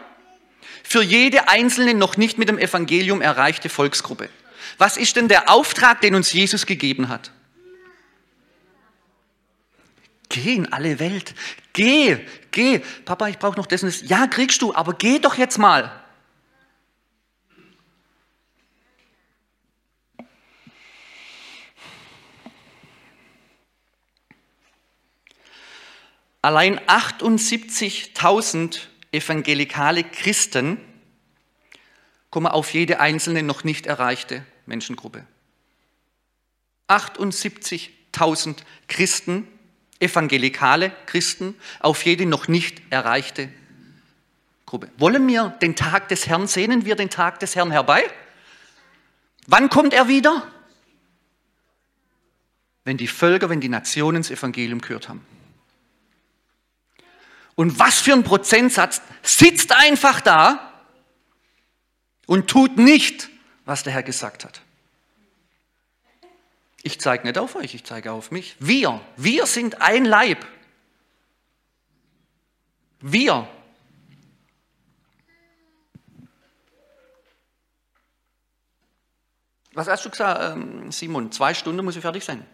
für 0.85 1.03
jede 1.03 1.49
einzelne 1.49 1.95
noch 1.95 2.17
nicht 2.17 2.39
mit 2.39 2.49
dem 2.49 2.59
Evangelium 2.59 3.21
erreichte 3.21 3.69
Volksgruppe. 3.69 4.29
Was 4.79 4.97
ist 4.97 5.17
denn 5.17 5.29
der 5.29 5.51
Auftrag, 5.51 6.01
den 6.01 6.15
uns 6.15 6.33
Jesus 6.33 6.65
gegeben 6.65 7.09
hat? 7.09 7.33
Geh 10.29 10.55
in 10.55 10.73
alle 10.73 11.01
Welt. 11.01 11.35
Geh, 11.79 12.27
geh. 12.51 12.81
Papa, 13.05 13.29
ich 13.29 13.39
brauche 13.39 13.57
noch 13.57 13.67
das. 13.67 14.03
Ja, 14.03 14.27
kriegst 14.27 14.63
du, 14.63 14.75
aber 14.75 14.95
geh 14.95 15.21
doch 15.21 15.39
jetzt 15.39 15.59
mal. 15.59 15.93
Allein 26.43 26.81
78.000 26.81 28.81
evangelikale 29.13 30.03
Christen 30.03 30.81
kommen 32.31 32.49
auf 32.49 32.75
jede 32.75 32.99
einzelne 32.99 33.45
noch 33.45 33.63
nicht 33.63 33.87
erreichte 33.87 34.45
Menschengruppe. 34.67 35.25
78.000 36.89 38.57
Christen 38.89 39.47
evangelikale 40.01 40.93
Christen 41.07 41.55
auf 41.81 42.05
jede 42.05 42.27
noch 42.27 42.49
nicht 42.49 42.83
erreichte 42.91 43.49
Gruppe. 44.67 44.91
Wollen 44.99 45.27
wir 45.27 45.51
den 45.63 45.77
Tag 45.77 46.09
des 46.09 46.27
Herrn, 46.27 46.47
sehnen 46.47 46.85
wir 46.85 46.95
den 46.95 47.11
Tag 47.11 47.41
des 47.41 47.57
Herrn 47.57 47.71
herbei? 47.71 48.05
Wann 49.47 49.71
kommt 49.71 49.95
er 49.95 50.09
wieder? 50.09 50.47
Wenn 52.85 52.99
die 52.99 53.07
Völker, 53.09 53.49
wenn 53.49 53.61
die 53.61 53.69
Nationen 53.69 54.23
das 54.23 54.31
Evangelium 54.31 54.81
gehört 54.81 55.09
haben. 55.09 55.25
Und 57.55 57.79
was 57.79 57.99
für 57.99 58.13
ein 58.13 58.23
Prozentsatz 58.23 59.01
sitzt 59.23 59.73
einfach 59.73 60.21
da 60.21 60.85
und 62.27 62.49
tut 62.49 62.77
nicht, 62.77 63.31
was 63.65 63.83
der 63.83 63.95
Herr 63.95 64.03
gesagt 64.03 64.45
hat. 64.45 64.61
Ich 66.83 67.01
zeige 67.01 67.27
nicht 67.27 67.39
auf 67.39 67.57
euch, 67.57 67.75
ich 67.75 67.85
zeige 67.85 68.13
auf 68.13 68.31
mich. 68.31 68.57
Wir, 68.61 69.01
wir 69.17 69.47
sind 69.47 69.83
ein 69.83 70.05
Leib. 70.05 70.47
Wir. 73.01 73.49
Was 79.73 79.89
hast 79.89 80.05
du 80.05 80.11
gesagt, 80.11 80.57
ähm, 80.57 80.91
Simon? 80.91 81.31
Zwei 81.31 81.55
Stunden 81.55 81.85
muss 81.85 81.97
ich 81.97 82.03
fertig 82.03 82.25
sein. 82.25 82.45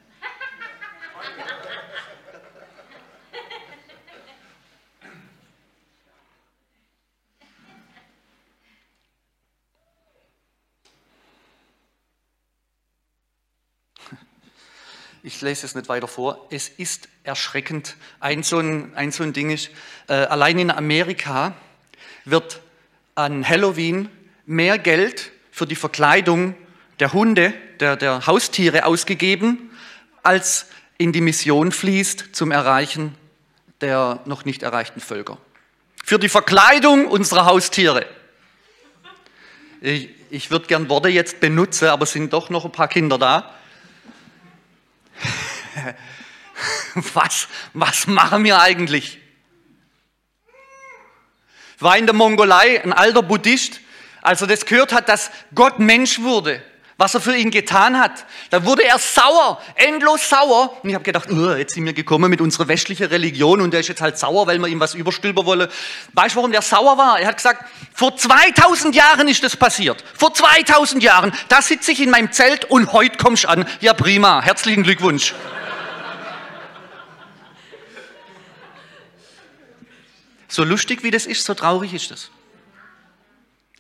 Ich 15.27 15.41
lese 15.41 15.65
es 15.65 15.75
nicht 15.75 15.89
weiter 15.89 16.07
vor. 16.07 16.47
Es 16.51 16.69
ist 16.69 17.09
erschreckend. 17.23 17.97
Ein 18.21 18.43
so 18.43 18.59
ein, 18.59 18.95
ein, 18.95 19.11
so 19.11 19.23
ein 19.23 19.33
Ding 19.33 19.49
ist, 19.49 19.71
äh, 20.07 20.13
allein 20.13 20.59
in 20.59 20.71
Amerika 20.71 21.55
wird 22.27 22.61
an 23.15 23.49
Halloween 23.49 24.11
mehr 24.45 24.77
Geld 24.79 25.33
für 25.51 25.67
die 25.67 25.77
Verkleidung 25.77 26.55
der 27.01 27.15
Hunde, 27.15 27.55
der, 27.81 27.97
der 27.97 28.27
Haustiere 28.27 28.85
ausgegeben, 28.85 29.71
als 30.23 30.67
in 30.99 31.15
die 31.15 31.23
Mission 31.23 31.73
fließt 31.73 32.37
zum 32.37 32.51
Erreichen 32.51 33.15
der 33.81 34.21
noch 34.27 34.45
nicht 34.45 34.63
erreichten 34.63 35.01
Völker. 35.01 35.39
Für 36.05 36.19
die 36.19 36.29
Verkleidung 36.29 37.07
unserer 37.07 37.47
Haustiere. 37.47 38.05
Ich, 39.81 40.11
ich 40.29 40.51
würde 40.51 40.67
gern 40.67 40.91
Worte 40.91 41.09
jetzt 41.09 41.41
benutzen, 41.41 41.89
aber 41.89 42.03
es 42.03 42.13
sind 42.13 42.35
doch 42.35 42.51
noch 42.51 42.67
ein 42.67 42.73
paar 42.73 42.89
Kinder 42.89 43.17
da. 43.17 43.55
was, 47.15 47.49
was 47.73 48.07
machen 48.07 48.45
wir 48.45 48.61
eigentlich? 48.61 49.21
War 51.79 51.97
in 51.99 52.07
der 52.07 52.15
Mongolei 52.15 52.83
ein 52.83 52.93
alter 52.93 53.23
Buddhist, 53.23 53.81
als 54.23 54.41
er 54.41 54.47
das 54.47 54.65
gehört 54.65 54.93
hat, 54.93 55.09
dass 55.09 55.31
Gott 55.55 55.79
Mensch 55.79 56.21
wurde, 56.21 56.63
was 56.97 57.15
er 57.15 57.21
für 57.21 57.35
ihn 57.35 57.51
getan 57.51 57.99
hat, 57.99 58.25
da 58.51 58.65
wurde 58.65 58.85
er 58.85 58.99
sauer, 58.99 59.61
endlos 59.75 60.29
sauer. 60.29 60.77
Und 60.83 60.89
ich 60.89 60.95
habe 60.95 61.05
gedacht, 61.05 61.29
oh, 61.31 61.55
jetzt 61.55 61.75
sind 61.75 61.85
wir 61.85 61.93
gekommen 61.93 62.31
mit 62.31 62.41
unserer 62.41 62.69
westlichen 62.69 63.07
Religion 63.07 63.61
und 63.61 63.73
der 63.73 63.81
ist 63.81 63.89
jetzt 63.89 64.01
halt 64.01 64.17
sauer, 64.17 64.47
weil 64.47 64.59
wir 64.59 64.69
ihm 64.69 64.79
was 64.79 64.95
überstülpen 64.95 65.45
wollen. 65.45 65.69
Weißt 66.13 66.35
du, 66.35 66.37
warum 66.37 66.53
der 66.53 66.63
sauer 66.63 66.97
war? 66.97 67.19
Er 67.19 67.29
hat 67.29 67.37
gesagt, 67.37 67.65
vor 67.93 68.17
2000 68.17 68.95
Jahren 68.95 69.27
ist 69.27 69.43
das 69.43 69.57
passiert. 69.57 70.05
Vor 70.17 70.33
2000 70.33 71.03
Jahren, 71.03 71.33
da 71.49 71.63
sitze 71.63 71.91
ich 71.93 72.01
in 72.01 72.11
meinem 72.11 72.31
Zelt 72.31 72.65
und 72.67 72.93
heute 72.93 73.19
kommst 73.19 73.45
du 73.45 73.49
an. 73.49 73.67
Ja, 73.81 73.93
prima, 73.93 74.41
herzlichen 74.41 74.85
Glückwunsch. 74.85 75.35
So 80.47 80.63
lustig 80.63 81.03
wie 81.03 81.11
das 81.11 81.27
ist, 81.27 81.45
so 81.45 81.55
traurig 81.55 81.93
ist 81.93 82.13
das. 82.13 82.31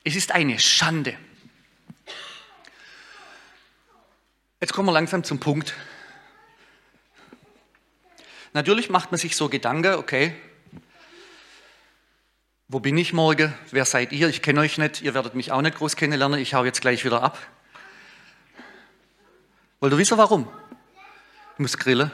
Es 0.02 0.16
ist 0.16 0.32
eine 0.32 0.58
Schande. 0.58 1.16
Jetzt 4.64 4.72
kommen 4.72 4.88
wir 4.88 4.92
langsam 4.92 5.22
zum 5.22 5.40
Punkt. 5.40 5.74
Natürlich 8.54 8.88
macht 8.88 9.10
man 9.10 9.18
sich 9.18 9.36
so 9.36 9.50
Gedanken, 9.50 9.96
okay, 9.96 10.34
wo 12.68 12.80
bin 12.80 12.96
ich 12.96 13.12
morgen? 13.12 13.52
Wer 13.72 13.84
seid 13.84 14.10
ihr? 14.12 14.26
Ich 14.30 14.40
kenne 14.40 14.60
euch 14.60 14.78
nicht, 14.78 15.02
ihr 15.02 15.12
werdet 15.12 15.34
mich 15.34 15.52
auch 15.52 15.60
nicht 15.60 15.76
groß 15.76 15.96
kennenlernen, 15.96 16.40
ich 16.40 16.54
hau 16.54 16.64
jetzt 16.64 16.80
gleich 16.80 17.04
wieder 17.04 17.22
ab. 17.22 17.38
Wollt 19.80 19.92
ihr 19.92 19.98
wissen, 19.98 20.16
warum? 20.16 20.48
Ich 21.52 21.58
muss 21.58 21.76
grillen. 21.76 22.10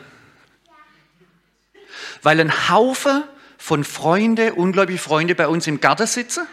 Weil 2.23 2.41
ein 2.41 2.69
Haufen 2.69 3.23
von 3.59 3.85
Freunde, 3.85 4.55
ungläubige 4.55 4.99
Freunde 4.99 5.37
bei 5.37 5.47
uns 5.47 5.69
im 5.69 5.81
Garten 5.81 6.09
sitzen 6.09 6.49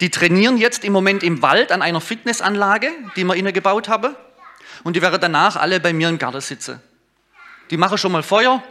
Die 0.00 0.10
trainieren 0.10 0.58
jetzt 0.58 0.84
im 0.84 0.92
Moment 0.92 1.22
im 1.22 1.40
Wald 1.40 1.72
an 1.72 1.80
einer 1.80 2.02
Fitnessanlage, 2.02 2.90
die 3.16 3.24
wir 3.24 3.34
ihnen 3.34 3.54
gebaut 3.54 3.88
haben. 3.88 4.14
Und 4.82 4.96
die 4.96 5.02
werden 5.02 5.20
danach 5.20 5.56
alle 5.56 5.80
bei 5.80 5.92
mir 5.92 6.08
im 6.08 6.18
Garten 6.18 6.40
sitzen. 6.40 6.80
Die 7.70 7.76
machen 7.76 7.98
schon 7.98 8.12
mal 8.12 8.22
Feuer, 8.22 8.62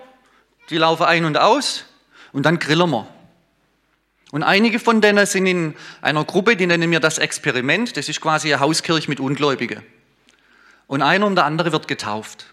die 0.70 0.78
laufen 0.78 1.06
ein 1.06 1.26
und 1.26 1.38
aus 1.38 1.86
und 2.32 2.46
dann 2.46 2.60
grillen 2.60 2.89
wir. 2.89 3.08
Und 4.32 4.42
einige 4.42 4.80
von 4.80 5.00
denen 5.00 5.26
sind 5.26 5.46
in 5.46 5.76
einer 6.02 6.26
Gruppe, 6.26 6.56
die 6.56 6.66
nennen 6.66 6.89
wir 6.89 7.00
das 7.00 7.20
Experiment. 7.20 7.96
Das 7.96 8.10
ist 8.10 8.20
quasi 8.20 8.52
eine 8.52 8.62
Hauskirche 8.62 9.08
mit 9.08 9.20
Ungläubigen. 9.20 9.84
Und 10.88 11.04
einer 11.04 11.28
und 11.28 11.36
der 11.36 11.46
andere 11.46 11.72
wird 11.72 11.88
getauft. 11.88 12.48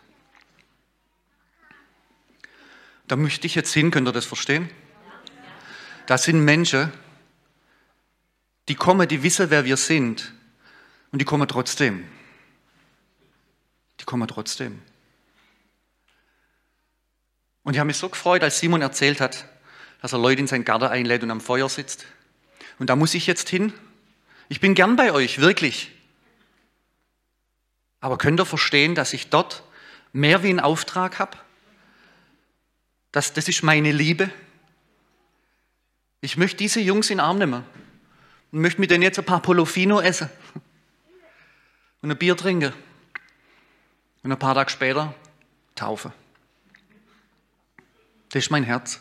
Da 3.09 3.17
möchte 3.17 3.47
ich 3.47 3.55
jetzt 3.55 3.73
hin, 3.73 3.91
könnt 3.91 4.07
ihr 4.07 4.13
das 4.13 4.27
verstehen? 4.27 4.69
Das 6.07 6.25
sind 6.25 6.45
Menschen, 6.45 6.93
die 8.69 8.75
kommen, 8.75 9.09
die 9.09 9.23
wissen, 9.23 9.51
wer 9.51 9.65
wir 9.65 9.77
sind. 9.77 10.35
Und 11.13 11.21
die 11.21 11.25
kommen 11.25 11.49
trotzdem. 11.49 12.05
Die 14.01 14.05
kommen 14.05 14.27
trotzdem. 14.27 14.81
Und 17.63 17.75
ich 17.75 17.79
habe 17.79 17.87
mich 17.87 17.99
so 17.99 18.09
gefreut, 18.09 18.43
als 18.43 18.59
Simon 18.59 18.81
erzählt 18.81 19.21
hat, 19.21 19.45
dass 20.01 20.15
er 20.15 20.19
Leute 20.19 20.41
in 20.41 20.47
seinen 20.47 20.65
Garten 20.65 20.87
einlädt 20.87 21.23
und 21.23 21.31
am 21.31 21.43
Feuer 21.43 21.69
sitzt. 21.69 22.07
Und 22.79 22.89
da 22.89 22.97
muss 22.97 23.15
ich 23.15 23.27
jetzt 23.27 23.51
hin. 23.51 23.75
Ich 24.49 24.59
bin 24.59 24.75
gern 24.75 24.97
bei 24.97 25.13
euch, 25.13 25.39
wirklich. 25.39 25.93
Aber 28.01 28.17
könnt 28.17 28.41
ihr 28.41 28.47
verstehen, 28.47 28.95
dass 28.95 29.13
ich 29.13 29.29
dort 29.29 29.63
mehr 30.15 30.43
wie 30.43 30.49
einen 30.49 30.61
Auftrag 30.61 31.19
habe? 31.19 31.37
Das, 33.13 33.35
das 33.35 33.49
ist 33.49 33.63
meine 33.63 33.93
Liebe. 33.93 34.31
Ich 36.23 36.39
möchte 36.39 36.57
diese 36.57 36.81
Jungs 36.81 37.11
in 37.11 37.19
den 37.19 37.25
Arm 37.25 37.37
nehmen 37.37 37.65
und 38.51 38.61
möchte 38.63 38.81
mit 38.81 38.91
denen 38.91 39.03
jetzt 39.03 39.19
ein 39.19 39.27
paar 39.27 39.43
Polofino 39.43 40.01
essen 40.01 40.31
und 42.01 42.11
ein 42.11 42.17
Bier 42.17 42.37
trinken 42.37 42.73
und 44.23 44.33
ein 44.33 44.39
paar 44.39 44.55
Tage 44.55 44.71
später 44.71 45.15
taufen. 45.75 46.13
Das 48.31 48.45
ist 48.45 48.51
mein 48.51 48.65
Herz. 48.65 49.01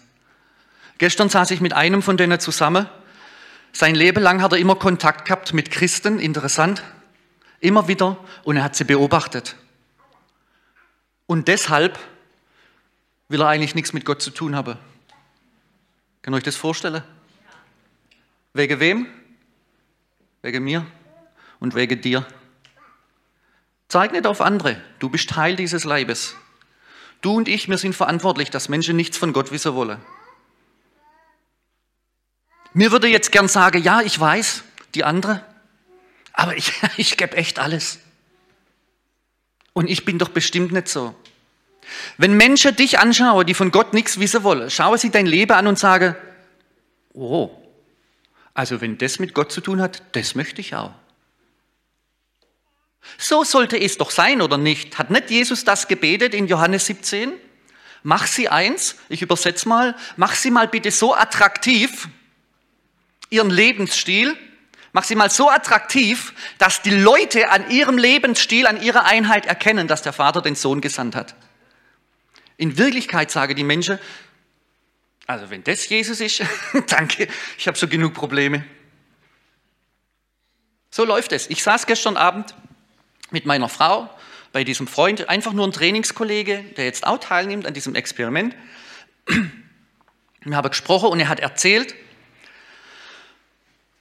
Gestern 0.97 1.29
saß 1.29 1.51
ich 1.51 1.61
mit 1.61 1.73
einem 1.73 2.01
von 2.01 2.17
denen 2.17 2.39
zusammen. 2.39 2.87
Sein 3.71 3.95
Leben 3.95 4.21
lang 4.21 4.41
hat 4.41 4.51
er 4.53 4.57
immer 4.57 4.75
Kontakt 4.75 5.25
gehabt 5.25 5.53
mit 5.53 5.71
Christen, 5.71 6.19
interessant, 6.19 6.83
immer 7.59 7.87
wieder, 7.87 8.17
und 8.43 8.57
er 8.57 8.63
hat 8.63 8.75
sie 8.75 8.83
beobachtet. 8.83 9.55
Und 11.27 11.47
deshalb 11.47 11.99
will 13.27 13.41
er 13.41 13.47
eigentlich 13.47 13.75
nichts 13.75 13.93
mit 13.93 14.05
Gott 14.05 14.21
zu 14.21 14.31
tun 14.31 14.55
haben. 14.55 14.77
Kann 16.21 16.33
euch 16.33 16.43
das 16.43 16.55
vorstellen? 16.55 17.03
Wegen 18.53 18.79
wem? 18.79 19.07
Wegen 20.41 20.63
mir 20.63 20.85
und 21.59 21.75
wegen 21.75 22.01
dir. 22.01 22.25
Zeig 23.89 24.11
nicht 24.11 24.27
auf 24.27 24.39
andere. 24.39 24.79
Du 24.99 25.09
bist 25.09 25.31
Teil 25.31 25.55
dieses 25.55 25.83
Leibes. 25.83 26.35
Du 27.21 27.35
und 27.35 27.49
ich, 27.49 27.67
wir 27.67 27.77
sind 27.77 27.95
verantwortlich, 27.95 28.49
dass 28.51 28.69
Menschen 28.69 28.95
nichts 28.95 29.17
von 29.17 29.33
Gott 29.33 29.51
wissen 29.51 29.73
wollen. 29.73 29.99
Mir 32.73 32.91
würde 32.91 33.07
jetzt 33.07 33.31
gern 33.31 33.47
sagen, 33.47 33.81
ja, 33.81 34.01
ich 34.01 34.17
weiß, 34.17 34.63
die 34.93 35.03
andere, 35.03 35.43
aber 36.33 36.55
ich, 36.55 36.71
ich 36.97 37.17
gebe 37.17 37.35
echt 37.35 37.59
alles. 37.59 37.99
Und 39.73 39.89
ich 39.89 40.05
bin 40.05 40.19
doch 40.19 40.29
bestimmt 40.29 40.71
nicht 40.71 40.87
so. 40.87 41.15
Wenn 42.17 42.37
Menschen 42.37 42.75
dich 42.75 42.99
anschauen, 42.99 43.45
die 43.47 43.55
von 43.55 43.71
Gott 43.71 43.93
nichts 43.93 44.19
wissen 44.19 44.43
wollen, 44.43 44.69
schauen 44.69 44.99
sie 44.99 45.09
dein 45.09 45.25
Leben 45.25 45.53
an 45.53 45.65
und 45.65 45.79
sagen, 45.79 46.15
oh, 47.13 47.49
also 48.53 48.81
wenn 48.81 48.99
das 48.99 49.17
mit 49.17 49.33
Gott 49.33 49.51
zu 49.51 49.61
tun 49.61 49.81
hat, 49.81 50.03
das 50.11 50.35
möchte 50.35 50.61
ich 50.61 50.75
auch. 50.75 50.93
So 53.17 53.43
sollte 53.43 53.77
es 53.77 53.97
doch 53.97 54.11
sein, 54.11 54.41
oder 54.41 54.57
nicht? 54.57 54.97
Hat 54.97 55.09
nicht 55.09 55.29
Jesus 55.29 55.63
das 55.63 55.87
gebetet 55.87 56.33
in 56.33 56.47
Johannes 56.47 56.85
17? 56.85 57.33
Mach 58.03 58.27
sie 58.27 58.47
eins, 58.47 58.95
ich 59.09 59.21
übersetze 59.21 59.67
mal, 59.67 59.95
mach 60.15 60.35
sie 60.35 60.51
mal 60.51 60.67
bitte 60.67 60.91
so 60.91 61.13
attraktiv, 61.13 62.07
ihren 63.29 63.49
Lebensstil, 63.49 64.37
mach 64.93 65.03
sie 65.03 65.15
mal 65.15 65.29
so 65.29 65.49
attraktiv, 65.49 66.33
dass 66.57 66.81
die 66.81 66.91
Leute 66.91 67.49
an 67.49 67.69
ihrem 67.69 67.97
Lebensstil, 67.97 68.67
an 68.67 68.81
ihrer 68.81 69.05
Einheit 69.05 69.45
erkennen, 69.45 69.87
dass 69.87 70.01
der 70.01 70.13
Vater 70.13 70.41
den 70.41 70.55
Sohn 70.55 70.79
gesandt 70.79 71.15
hat. 71.15 71.35
In 72.55 72.77
Wirklichkeit 72.77 73.31
sagen 73.31 73.55
die 73.55 73.63
Menschen, 73.63 73.99
also 75.27 75.49
wenn 75.49 75.63
das 75.63 75.87
Jesus 75.87 76.21
ist, 76.21 76.41
danke, 76.87 77.27
ich 77.57 77.67
habe 77.67 77.77
so 77.77 77.87
genug 77.87 78.13
Probleme. 78.13 78.65
So 80.89 81.05
läuft 81.05 81.33
es. 81.33 81.49
Ich 81.49 81.61
saß 81.61 81.85
gestern 81.85 82.17
Abend 82.17 82.55
mit 83.31 83.45
meiner 83.45 83.69
Frau 83.69 84.09
bei 84.51 84.63
diesem 84.63 84.87
Freund, 84.87 85.29
einfach 85.29 85.53
nur 85.53 85.67
ein 85.67 85.71
Trainingskollege, 85.71 86.63
der 86.77 86.85
jetzt 86.85 87.05
auch 87.05 87.19
teilnimmt 87.19 87.67
an 87.67 87.73
diesem 87.73 87.95
Experiment. 87.95 88.55
Wir 90.41 90.55
haben 90.55 90.69
gesprochen 90.69 91.09
und 91.09 91.19
er 91.19 91.29
hat 91.29 91.39
erzählt, 91.39 91.93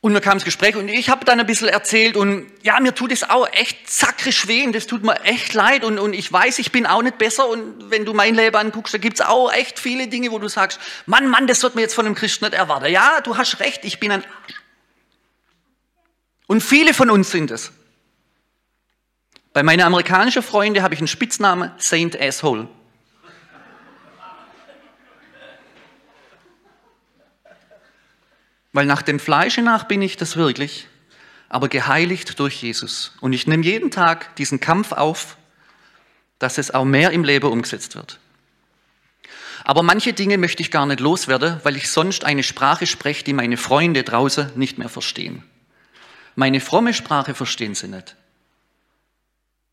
und 0.01 0.13
mir 0.13 0.21
kam 0.21 0.35
das 0.35 0.45
Gespräch 0.45 0.77
und 0.77 0.89
ich 0.89 1.09
habe 1.09 1.25
dann 1.25 1.41
ein 1.41 1.47
bisschen 1.47 1.69
erzählt 1.69 2.17
und 2.17 2.47
ja, 2.63 2.79
mir 2.79 2.95
tut 2.95 3.11
es 3.11 3.29
auch 3.29 3.49
echt 3.53 3.91
sakrisch 3.91 4.47
weh 4.47 4.65
und 4.65 4.73
das 4.73 4.87
tut 4.87 5.03
mir 5.03 5.21
echt 5.25 5.55
leid 5.55 5.83
und, 5.83 5.99
und 5.99 6.13
ich 6.13 6.33
weiß, 6.33 6.61
ich 6.61 6.71
bin 6.71 6.87
auch 6.87 7.03
nicht 7.03 7.19
besser 7.19 7.49
und 7.49 7.91
wenn 7.91 8.05
du 8.05 8.15
mein 8.15 8.37
Leben 8.37 8.55
anguckst, 8.55 8.95
da 8.95 8.99
gibt 8.99 9.19
es 9.19 9.27
auch 9.27 9.53
echt 9.53 9.81
viele 9.81 10.07
Dinge, 10.07 10.31
wo 10.31 10.39
du 10.39 10.47
sagst, 10.47 10.79
Mann, 11.07 11.27
Mann, 11.27 11.49
das 11.49 11.65
wird 11.65 11.75
mir 11.75 11.81
jetzt 11.81 11.95
von 11.95 12.07
einem 12.07 12.15
Christen 12.15 12.45
nicht 12.45 12.55
erwarten. 12.55 12.93
Ja, 12.93 13.21
du 13.23 13.37
hast 13.37 13.59
recht, 13.59 13.85
ich 13.85 13.99
bin 13.99 14.13
ein 14.13 14.23
Arsch. 14.23 14.55
Und 16.47 16.63
viele 16.63 16.95
von 16.95 17.11
uns 17.11 17.31
sind 17.31 17.51
es. 17.51 17.73
Bei 19.59 19.65
meinen 19.65 19.83
amerikanischen 19.83 20.45
Freunden 20.45 20.85
habe 20.85 20.95
ich 20.95 21.01
einen 21.01 21.09
Spitznamen 21.09 21.73
Saint 21.79 22.17
Asshole. 22.21 22.69
Weil 28.73 28.87
nach 28.87 29.03
dem 29.03 29.19
Fleische 29.19 29.61
nach 29.63 29.83
bin 29.83 30.01
ich 30.01 30.17
das 30.17 30.37
wirklich, 30.37 30.87
aber 31.49 31.67
geheiligt 31.69 32.39
durch 32.39 32.63
Jesus. 32.63 33.17
Und 33.21 33.33
ich 33.33 33.49
nehme 33.49 33.65
jeden 33.65 33.91
Tag 33.91 34.37
diesen 34.37 34.61
Kampf 34.61 34.93
auf, 34.93 35.37
dass 36.39 36.57
es 36.59 36.71
auch 36.71 36.85
mehr 36.85 37.11
im 37.11 37.25
Leben 37.25 37.51
umgesetzt 37.51 37.97
wird. 37.97 38.21
Aber 39.65 39.83
manche 39.83 40.13
Dinge 40.13 40.39
möchte 40.39 40.63
ich 40.63 40.71
gar 40.71 40.87
nicht 40.87 41.01
loswerden, 41.01 41.59
weil 41.65 41.77
ich 41.77 41.91
sonst 41.91 42.25
eine 42.25 42.45
Sprache 42.45 42.87
spreche, 42.87 43.25
die 43.25 43.33
meine 43.33 43.57
Freunde 43.57 44.05
draußen 44.05 44.53
nicht 44.55 44.79
mehr 44.79 44.89
verstehen. 44.89 45.43
Meine 46.37 46.61
fromme 46.61 46.95
Sprache 46.95 47.35
verstehen 47.35 47.75
sie 47.75 47.89
nicht. 47.89 48.15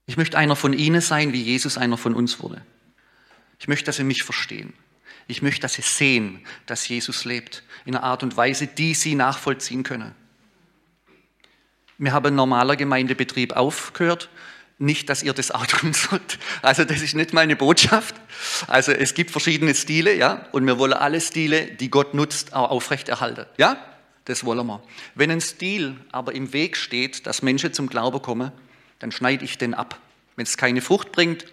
Ich 0.08 0.18
möchte 0.18 0.38
einer 0.38 0.56
von 0.56 0.74
ihnen 0.74 1.02
sein, 1.02 1.34
wie 1.34 1.42
Jesus 1.42 1.78
einer 1.78 1.98
von 1.98 2.14
uns 2.14 2.40
wurde. 2.40 2.62
Ich 3.60 3.68
möchte, 3.68 3.86
dass 3.86 3.98
sie 3.98 4.04
mich 4.04 4.24
verstehen. 4.24 4.74
Ich 5.28 5.42
möchte, 5.42 5.62
dass 5.62 5.74
sie 5.74 5.82
sehen, 5.82 6.46
dass 6.68 6.88
Jesus 6.88 7.26
lebt, 7.26 7.64
in 7.86 7.96
einer 7.96 8.04
Art 8.04 8.22
und 8.22 8.38
Weise, 8.38 8.68
die 8.68 8.94
sie 8.94 9.16
nachvollziehen 9.16 9.84
können. 9.84 10.14
Wir 11.98 12.14
haben 12.14 12.28
ein 12.28 12.36
normaler 12.36 12.76
Gemeindebetrieb 12.76 13.54
aufgehört. 13.54 14.30
Nicht, 14.78 15.10
dass 15.10 15.24
ihr 15.24 15.34
das 15.34 15.52
auch 15.52 15.66
tun 15.68 15.94
sollt. 15.94 16.38
Also 16.62 16.84
das 16.84 17.02
ist 17.02 17.16
nicht 17.16 17.34
meine 17.34 17.56
Botschaft. 17.56 18.16
Also 18.68 18.92
es 18.92 19.14
gibt 19.14 19.32
verschiedene 19.32 19.74
Stile, 19.74 20.16
ja, 20.16 20.48
und 20.52 20.68
wir 20.68 20.78
wollen 20.78 20.94
alle 20.94 21.22
Stile, 21.22 21.68
die 21.68 21.90
Gott 21.90 22.14
nutzt, 22.14 22.54
auch 22.54 22.70
aufrechterhalten. 22.70 23.46
Ja, 23.58 23.78
das 24.26 24.44
wollen 24.44 24.68
wir. 24.68 24.84
Wenn 25.16 25.32
ein 25.32 25.42
Stil 25.42 25.96
aber 26.12 26.34
im 26.36 26.52
Weg 26.52 26.78
steht, 26.78 27.26
dass 27.26 27.42
Menschen 27.42 27.74
zum 27.74 27.88
Glauben 27.88 28.22
kommen, 28.22 28.52
dann 29.06 29.12
schneide 29.12 29.46
ich 29.46 29.60
den 29.60 29.76
ab. 29.76 30.00
Wenn 30.36 30.48
es 30.48 30.58
keine 30.58 30.82
Frucht 30.82 31.12
bringt, 31.12 31.46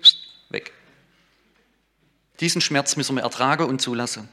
weg. 0.48 0.72
Diesen 2.40 2.62
Schmerz 2.62 2.96
müssen 2.96 3.14
wir 3.14 3.24
ertragen 3.24 3.66
und 3.66 3.78
zulassen. 3.78 4.26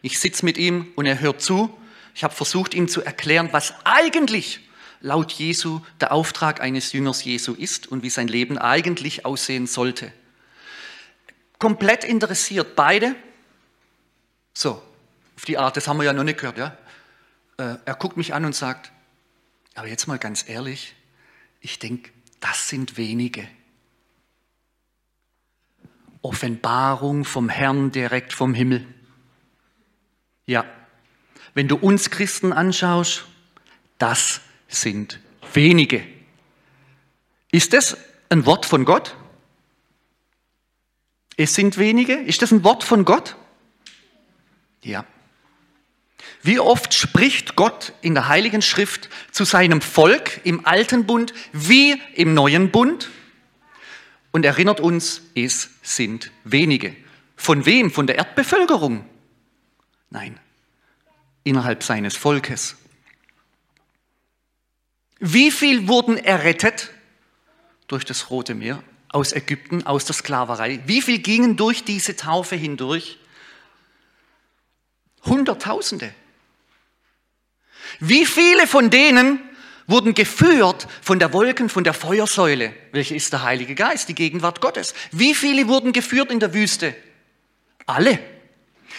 Ich 0.00 0.18
sitze 0.18 0.46
mit 0.46 0.56
ihm 0.56 0.90
und 0.96 1.04
er 1.04 1.20
hört 1.20 1.42
zu. 1.42 1.78
Ich 2.14 2.24
habe 2.24 2.34
versucht, 2.34 2.72
ihm 2.72 2.88
zu 2.88 3.02
erklären, 3.02 3.50
was 3.52 3.74
eigentlich 3.84 4.60
laut 5.02 5.30
Jesu 5.32 5.82
der 6.00 6.12
Auftrag 6.12 6.62
eines 6.62 6.90
Jüngers 6.94 7.22
Jesu 7.22 7.52
ist 7.52 7.86
und 7.86 8.02
wie 8.02 8.08
sein 8.08 8.28
Leben 8.28 8.56
eigentlich 8.56 9.26
aussehen 9.26 9.66
sollte. 9.66 10.10
Komplett 11.58 12.02
interessiert, 12.02 12.76
beide. 12.76 13.14
So, 14.54 14.82
auf 15.36 15.44
die 15.44 15.58
Art, 15.58 15.76
das 15.76 15.86
haben 15.86 15.98
wir 15.98 16.04
ja 16.04 16.14
noch 16.14 16.24
nicht 16.24 16.38
gehört. 16.38 16.56
Ja? 16.56 16.78
Äh, 17.58 17.76
er 17.84 17.94
guckt 17.94 18.16
mich 18.16 18.32
an 18.32 18.46
und 18.46 18.54
sagt, 18.54 18.90
aber 19.74 19.88
jetzt 19.88 20.06
mal 20.06 20.18
ganz 20.18 20.48
ehrlich, 20.48 20.94
ich 21.64 21.78
denke, 21.78 22.12
das 22.40 22.68
sind 22.68 22.98
wenige. 22.98 23.48
Offenbarung 26.20 27.24
vom 27.24 27.48
Herrn 27.48 27.90
direkt 27.90 28.34
vom 28.34 28.52
Himmel. 28.52 28.86
Ja, 30.44 30.66
wenn 31.54 31.66
du 31.66 31.76
uns 31.76 32.10
Christen 32.10 32.52
anschaust, 32.52 33.24
das 33.96 34.42
sind 34.68 35.20
wenige. 35.54 36.06
Ist 37.50 37.72
das 37.72 37.96
ein 38.28 38.44
Wort 38.44 38.66
von 38.66 38.84
Gott? 38.84 39.16
Es 41.38 41.54
sind 41.54 41.78
wenige. 41.78 42.14
Ist 42.14 42.42
das 42.42 42.52
ein 42.52 42.62
Wort 42.62 42.84
von 42.84 43.06
Gott? 43.06 43.36
Ja. 44.82 45.06
Wie 46.44 46.60
oft 46.60 46.92
spricht 46.92 47.56
Gott 47.56 47.94
in 48.02 48.12
der 48.12 48.28
Heiligen 48.28 48.60
Schrift 48.60 49.08
zu 49.30 49.44
seinem 49.44 49.80
Volk 49.80 50.42
im 50.44 50.66
Alten 50.66 51.06
Bund 51.06 51.32
wie 51.52 51.98
im 52.12 52.34
Neuen 52.34 52.70
Bund? 52.70 53.08
Und 54.30 54.44
erinnert 54.44 54.78
uns, 54.78 55.22
es 55.34 55.70
sind 55.80 56.30
wenige. 56.44 56.94
Von 57.34 57.64
wem? 57.64 57.90
Von 57.90 58.06
der 58.06 58.16
Erdbevölkerung? 58.16 59.08
Nein, 60.10 60.38
innerhalb 61.44 61.82
seines 61.82 62.14
Volkes. 62.14 62.76
Wie 65.20 65.50
viel 65.50 65.88
wurden 65.88 66.18
errettet 66.18 66.90
durch 67.86 68.04
das 68.04 68.28
Rote 68.28 68.54
Meer 68.54 68.84
aus 69.08 69.32
Ägypten, 69.32 69.86
aus 69.86 70.04
der 70.04 70.14
Sklaverei? 70.14 70.80
Wie 70.84 71.00
viel 71.00 71.20
gingen 71.20 71.56
durch 71.56 71.84
diese 71.84 72.16
Taufe 72.16 72.54
hindurch? 72.54 73.18
Hunderttausende. 75.24 76.12
Wie 78.00 78.26
viele 78.26 78.66
von 78.66 78.90
denen 78.90 79.40
wurden 79.86 80.14
geführt 80.14 80.86
von 81.02 81.18
der 81.18 81.32
Wolken, 81.32 81.68
von 81.68 81.84
der 81.84 81.94
Feuersäule, 81.94 82.74
welche 82.92 83.14
ist 83.14 83.32
der 83.32 83.42
Heilige 83.42 83.74
Geist, 83.74 84.08
die 84.08 84.14
Gegenwart 84.14 84.60
Gottes? 84.60 84.94
Wie 85.12 85.34
viele 85.34 85.68
wurden 85.68 85.92
geführt 85.92 86.30
in 86.30 86.40
der 86.40 86.54
Wüste? 86.54 86.94
Alle. 87.86 88.18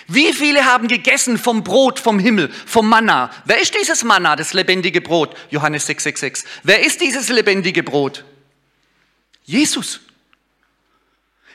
Wie 0.08 0.34
viele 0.34 0.66
haben 0.66 0.88
gegessen 0.88 1.38
vom 1.38 1.64
Brot 1.64 2.00
vom 2.00 2.20
Himmel, 2.20 2.52
vom 2.66 2.88
Manna? 2.88 3.32
Wer 3.46 3.60
ist 3.60 3.74
dieses 3.74 4.04
Manna, 4.04 4.36
das 4.36 4.54
lebendige 4.54 5.02
Brot? 5.02 5.36
Johannes 5.50 5.90
6,66. 5.90 6.46
Wer 6.64 6.86
ist 6.86 7.02
dieses 7.02 7.30
lebendige 7.30 7.82
Brot? 7.82 8.24
Jesus. 9.46 10.02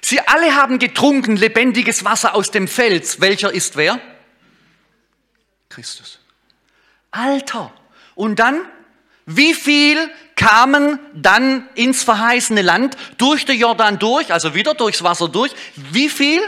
Sie 0.02 0.20
alle 0.20 0.54
haben 0.54 0.78
getrunken 0.78 1.36
lebendiges 1.36 2.04
Wasser 2.04 2.34
aus 2.34 2.50
dem 2.50 2.66
Fels. 2.66 3.20
Welcher 3.20 3.52
ist 3.52 3.76
wer? 3.76 4.00
Christus. 5.68 6.19
Alter. 7.10 7.72
Und 8.14 8.38
dann, 8.38 8.60
wie 9.26 9.54
viel 9.54 10.10
kamen 10.36 10.98
dann 11.14 11.68
ins 11.74 12.02
verheißene 12.02 12.62
Land 12.62 12.96
durch 13.18 13.44
den 13.44 13.58
Jordan 13.58 13.98
durch, 13.98 14.32
also 14.32 14.54
wieder 14.54 14.74
durchs 14.74 15.02
Wasser 15.02 15.28
durch? 15.28 15.54
Wie 15.76 16.08
viel? 16.08 16.40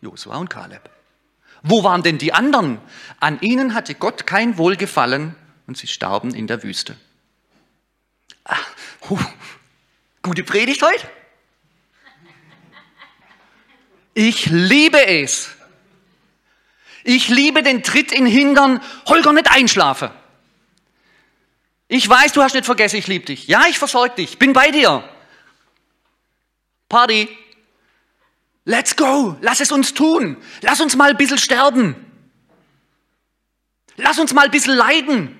Josua 0.00 0.36
und 0.36 0.48
Kaleb. 0.48 0.88
Wo 1.62 1.84
waren 1.84 2.02
denn 2.02 2.18
die 2.18 2.32
anderen? 2.32 2.80
An 3.18 3.38
ihnen 3.40 3.74
hatte 3.74 3.94
Gott 3.94 4.26
kein 4.26 4.56
Wohlgefallen 4.56 5.34
und 5.66 5.76
sie 5.76 5.86
starben 5.86 6.34
in 6.34 6.46
der 6.46 6.62
Wüste. 6.62 6.96
Ach, 8.44 8.66
huh, 9.08 9.18
gute 10.22 10.42
Predigt 10.42 10.82
heute. 10.82 11.06
Ich 14.14 14.46
liebe 14.46 15.06
es, 15.06 15.50
ich 17.04 17.28
liebe 17.28 17.62
den 17.62 17.82
Tritt 17.82 18.12
in 18.12 18.26
Hintern, 18.26 18.80
Holger, 19.06 19.32
nicht 19.32 19.50
einschlafen. 19.50 20.10
Ich 21.88 22.08
weiß, 22.08 22.32
du 22.32 22.42
hast 22.42 22.54
nicht 22.54 22.66
vergessen, 22.66 22.96
ich 22.96 23.08
liebe 23.08 23.24
dich. 23.24 23.48
Ja, 23.48 23.64
ich 23.68 23.78
versorge 23.78 24.14
dich, 24.14 24.38
bin 24.38 24.52
bei 24.52 24.70
dir. 24.70 25.02
Party. 26.88 27.28
Let's 28.64 28.94
go, 28.94 29.36
lass 29.40 29.60
es 29.60 29.72
uns 29.72 29.94
tun. 29.94 30.36
Lass 30.60 30.80
uns 30.80 30.94
mal 30.94 31.10
ein 31.10 31.16
bisschen 31.16 31.38
sterben. 31.38 31.96
Lass 33.96 34.18
uns 34.18 34.32
mal 34.32 34.44
ein 34.44 34.50
bisschen 34.50 34.76
leiden. 34.76 35.36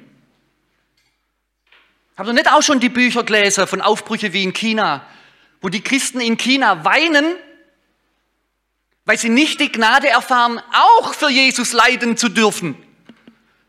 Habt 2.17 2.29
ihr 2.29 2.33
nicht 2.33 2.53
auch 2.53 2.63
schon 2.63 2.81
die 2.81 2.89
Bücher 2.89 3.23
gelesen 3.23 3.67
von 3.67 3.81
Aufbrüche 3.81 4.33
wie 4.33 4.43
in 4.43 4.53
China, 4.53 5.07
wo 5.61 5.69
die 5.69 5.83
Christen 5.83 6.21
in 6.21 6.37
China 6.37 6.85
weinen, 6.85 7.37
weil 9.05 9.19
sie 9.19 9.29
nicht 9.29 9.61
die 9.61 9.73
Gnade 9.73 10.09
erfahren, 10.09 10.61
auch 10.73 11.15
für 11.15 11.31
Jesus 11.31 11.73
leiden 11.73 12.17
zu 12.17 12.29
dürfen. 12.29 12.77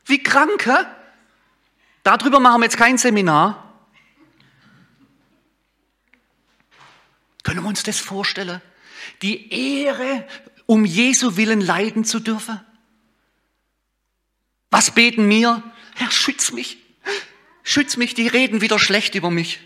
Wie 0.06 0.22
krank, 0.22 0.66
hä? 0.66 0.86
Darüber 2.04 2.40
machen 2.40 2.62
wir 2.62 2.66
jetzt 2.66 2.78
kein 2.78 2.98
Seminar. 2.98 3.72
Können 7.44 7.62
wir 7.62 7.70
uns 7.70 7.84
das 7.84 8.00
vorstellen? 8.00 8.62
Die 9.22 9.84
Ehre, 9.84 10.28
um 10.66 10.86
Jesu 10.86 11.38
Willen 11.38 11.62
leiden 11.62 12.06
zu 12.06 12.20
dürfen? 12.20 12.60
Was 14.70 14.92
beten 14.92 15.28
mir? 15.28 15.64
Herr, 15.96 16.12
schütz 16.12 16.52
mich. 16.52 16.78
Schütz 17.64 17.98
mich, 17.98 18.14
die 18.14 18.28
reden 18.28 18.62
wieder 18.62 18.80
schlecht 18.80 19.16
über 19.16 19.30
mich. 19.30 19.60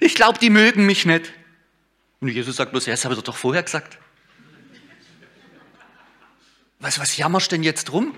Ich 0.00 0.14
glaube, 0.14 0.38
die 0.38 0.50
mögen 0.50 0.86
mich 0.86 1.06
nicht. 1.06 1.32
Und 2.20 2.28
Jesus 2.28 2.56
sagt 2.56 2.72
bloß, 2.72 2.86
ja, 2.86 2.92
das 2.92 3.04
habe 3.04 3.14
ich 3.14 3.20
doch 3.20 3.36
vorher 3.36 3.62
gesagt. 3.62 3.98
Was, 6.80 6.98
was 6.98 7.16
jammerst 7.16 7.52
denn 7.52 7.62
jetzt 7.62 7.92
rum? 7.92 8.14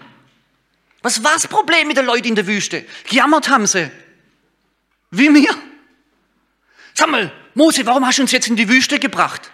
Was 1.03 1.23
war 1.23 1.33
das 1.33 1.47
Problem 1.47 1.87
mit 1.87 1.97
den 1.97 2.07
Leuten 2.07 2.29
in 2.29 2.35
der 2.35 2.47
Wüste? 2.47 2.85
Gejammert 3.09 3.49
haben 3.49 3.67
sie. 3.67 3.91
Wie 5.11 5.31
mir. 5.31 5.55
Sag 6.95 7.09
mal, 7.09 7.33
Mose, 7.55 7.87
warum 7.87 8.05
hast 8.07 8.19
du 8.19 8.23
uns 8.23 8.33
jetzt 8.33 8.49
in 8.49 8.57
die 8.57 8.69
Wüste 8.69 8.99
gebracht? 8.99 9.53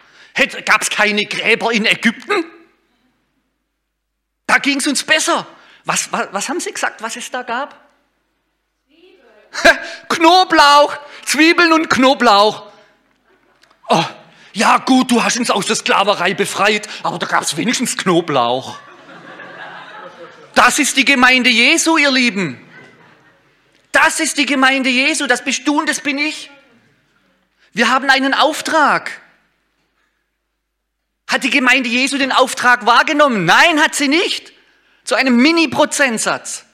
Gab 0.65 0.83
es 0.83 0.91
keine 0.91 1.23
Gräber 1.25 1.71
in 1.73 1.87
Ägypten? 1.87 2.45
Da 4.47 4.59
ging 4.59 4.79
es 4.79 4.87
uns 4.87 5.05
besser. 5.05 5.47
Was, 5.85 6.11
was, 6.13 6.29
was 6.33 6.49
haben 6.49 6.61
sie 6.61 6.73
gesagt, 6.73 7.03
was 7.03 7.17
es 7.17 7.31
da 7.31 7.43
gab? 7.43 7.79
Zwiebeln. 8.87 9.79
Knoblauch, 10.09 10.97
Zwiebeln 11.27 11.73
und 11.73 11.91
Knoblauch. 11.91 12.71
Oh, 13.89 14.05
ja 14.55 14.79
gut, 14.79 15.11
du 15.11 15.23
hast 15.23 15.37
uns 15.37 15.51
aus 15.51 15.67
der 15.67 15.77
Sklaverei 15.77 16.33
befreit, 16.33 16.89
aber 17.03 17.19
da 17.19 17.27
gab 17.27 17.43
es 17.43 17.57
wenigstens 17.57 17.97
Knoblauch. 17.97 18.79
Das 20.65 20.79
ist 20.79 20.97
die 20.97 21.05
Gemeinde 21.05 21.51
Jesu, 21.51 21.99
ihr 21.99 22.11
Lieben. 22.11 22.59
Das 23.93 24.19
ist 24.19 24.39
die 24.39 24.47
Gemeinde 24.47 24.89
Jesu, 24.89 25.27
das 25.27 25.45
bist 25.45 25.69
du 25.69 25.79
und 25.79 25.87
das 25.91 26.01
bin 26.01 26.17
ich. 26.17 26.51
Wir 27.75 27.91
haben 27.91 28.09
einen 28.09 28.33
Auftrag. 28.33 29.21
Hat 31.29 31.45
die 31.45 31.51
Gemeinde 31.51 31.91
Jesu 31.91 32.17
den 32.17 32.33
Auftrag 32.33 32.87
wahrgenommen? 32.87 33.45
Nein, 33.45 33.79
hat 33.79 33.95
sie 33.95 34.09
nicht. 34.09 34.55
Zu 35.05 35.17
einem 35.17 35.37
Mini-Prozentsatz. 35.37 36.65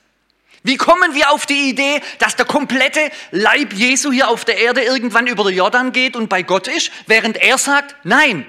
Wie 0.62 0.76
kommen 0.76 1.12
wir 1.16 1.32
auf 1.32 1.46
die 1.46 1.68
Idee, 1.68 2.00
dass 2.20 2.36
der 2.36 2.46
komplette 2.46 3.10
Leib 3.32 3.72
Jesu 3.72 4.12
hier 4.12 4.28
auf 4.28 4.44
der 4.44 4.58
Erde 4.58 4.82
irgendwann 4.82 5.26
über 5.26 5.42
den 5.42 5.56
Jordan 5.56 5.90
geht 5.90 6.14
und 6.14 6.28
bei 6.28 6.42
Gott 6.42 6.68
ist, 6.68 6.92
während 7.08 7.38
er 7.38 7.58
sagt, 7.58 7.96
nein. 8.04 8.46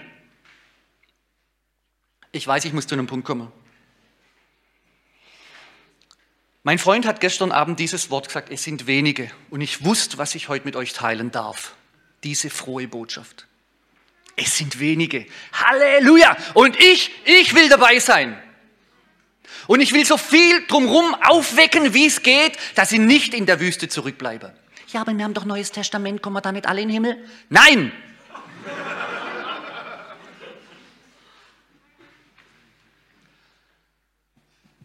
Ich 2.32 2.46
weiß, 2.46 2.64
ich 2.66 2.74
muss 2.74 2.86
zu 2.86 2.94
einem 2.94 3.08
Punkt 3.08 3.26
kommen. 3.26 3.52
Mein 6.64 6.78
Freund 6.78 7.08
hat 7.08 7.20
gestern 7.22 7.52
Abend 7.52 7.80
dieses 7.80 8.12
Wort 8.12 8.28
gesagt, 8.28 8.52
es 8.52 8.64
sind 8.64 8.86
wenige. 8.86 9.32
Und 9.50 9.62
ich 9.62 9.84
wusste, 9.84 10.20
was 10.20 10.36
ich 10.36 10.48
heute 10.48 10.66
mit 10.66 10.76
euch 10.76 10.94
teilen 10.94 11.32
darf. 11.32 11.74
Diese 12.24 12.52
frohe 12.52 12.88
Botschaft. 12.88 13.48
Es 14.36 14.58
sind 14.58 14.80
wenige. 14.80 15.26
Halleluja. 15.54 16.38
Und 16.54 16.80
ich, 16.80 17.12
ich 17.26 17.56
will 17.56 17.68
dabei 17.68 17.98
sein. 17.98 18.40
Und 19.66 19.82
ich 19.82 19.92
will 19.92 20.06
so 20.06 20.18
viel 20.18 20.66
drumherum 20.68 21.16
aufwecken, 21.28 21.96
wie 21.96 22.06
es 22.06 22.22
geht, 22.22 22.58
dass 22.76 22.90
sie 22.90 23.00
nicht 23.00 23.34
in 23.34 23.48
der 23.48 23.60
Wüste 23.60 23.90
zurückbleiben. 23.90 24.52
Ja, 24.90 25.02
aber 25.02 25.18
wir 25.18 25.24
haben 25.24 25.34
doch 25.34 25.46
Neues 25.46 25.72
Testament, 25.72 26.22
kommen 26.22 26.36
wir 26.36 26.42
da 26.42 26.52
nicht 26.52 26.68
alle 26.68 26.82
in 26.82 26.90
den 26.90 26.94
Himmel? 26.94 27.30
Nein! 27.50 27.92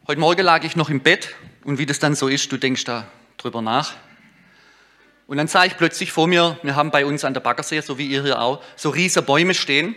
Heute 0.06 0.20
Morgen 0.20 0.42
lag 0.42 0.62
ich 0.64 0.76
noch 0.76 0.88
im 0.88 1.00
Bett 1.00 1.34
und 1.66 1.78
wie 1.78 1.86
das 1.86 1.98
dann 1.98 2.14
so 2.14 2.28
ist, 2.28 2.52
du 2.52 2.58
denkst 2.58 2.84
da 2.84 3.08
drüber 3.38 3.60
nach. 3.60 3.94
Und 5.26 5.36
dann 5.36 5.48
sah 5.48 5.64
ich 5.64 5.76
plötzlich 5.76 6.12
vor 6.12 6.28
mir, 6.28 6.56
wir 6.62 6.76
haben 6.76 6.92
bei 6.92 7.04
uns 7.04 7.24
an 7.24 7.34
der 7.34 7.40
Baggersee, 7.40 7.80
so 7.80 7.98
wie 7.98 8.06
ihr 8.06 8.22
hier 8.22 8.40
auch, 8.40 8.62
so 8.76 8.90
riesige 8.90 9.26
Bäume 9.26 9.52
stehen. 9.52 9.96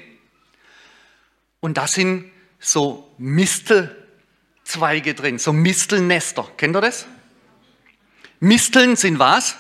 Und 1.60 1.78
da 1.78 1.86
sind 1.86 2.32
so 2.60 3.14
Mistelzweige 3.20 5.14
drin, 5.14 5.38
so 5.38 5.54
Mistelnester. 5.54 6.50
Kennt 6.58 6.76
ihr 6.76 6.82
das? 6.82 7.06
Misteln 8.40 8.96
sind 8.96 9.20
was? 9.20 9.56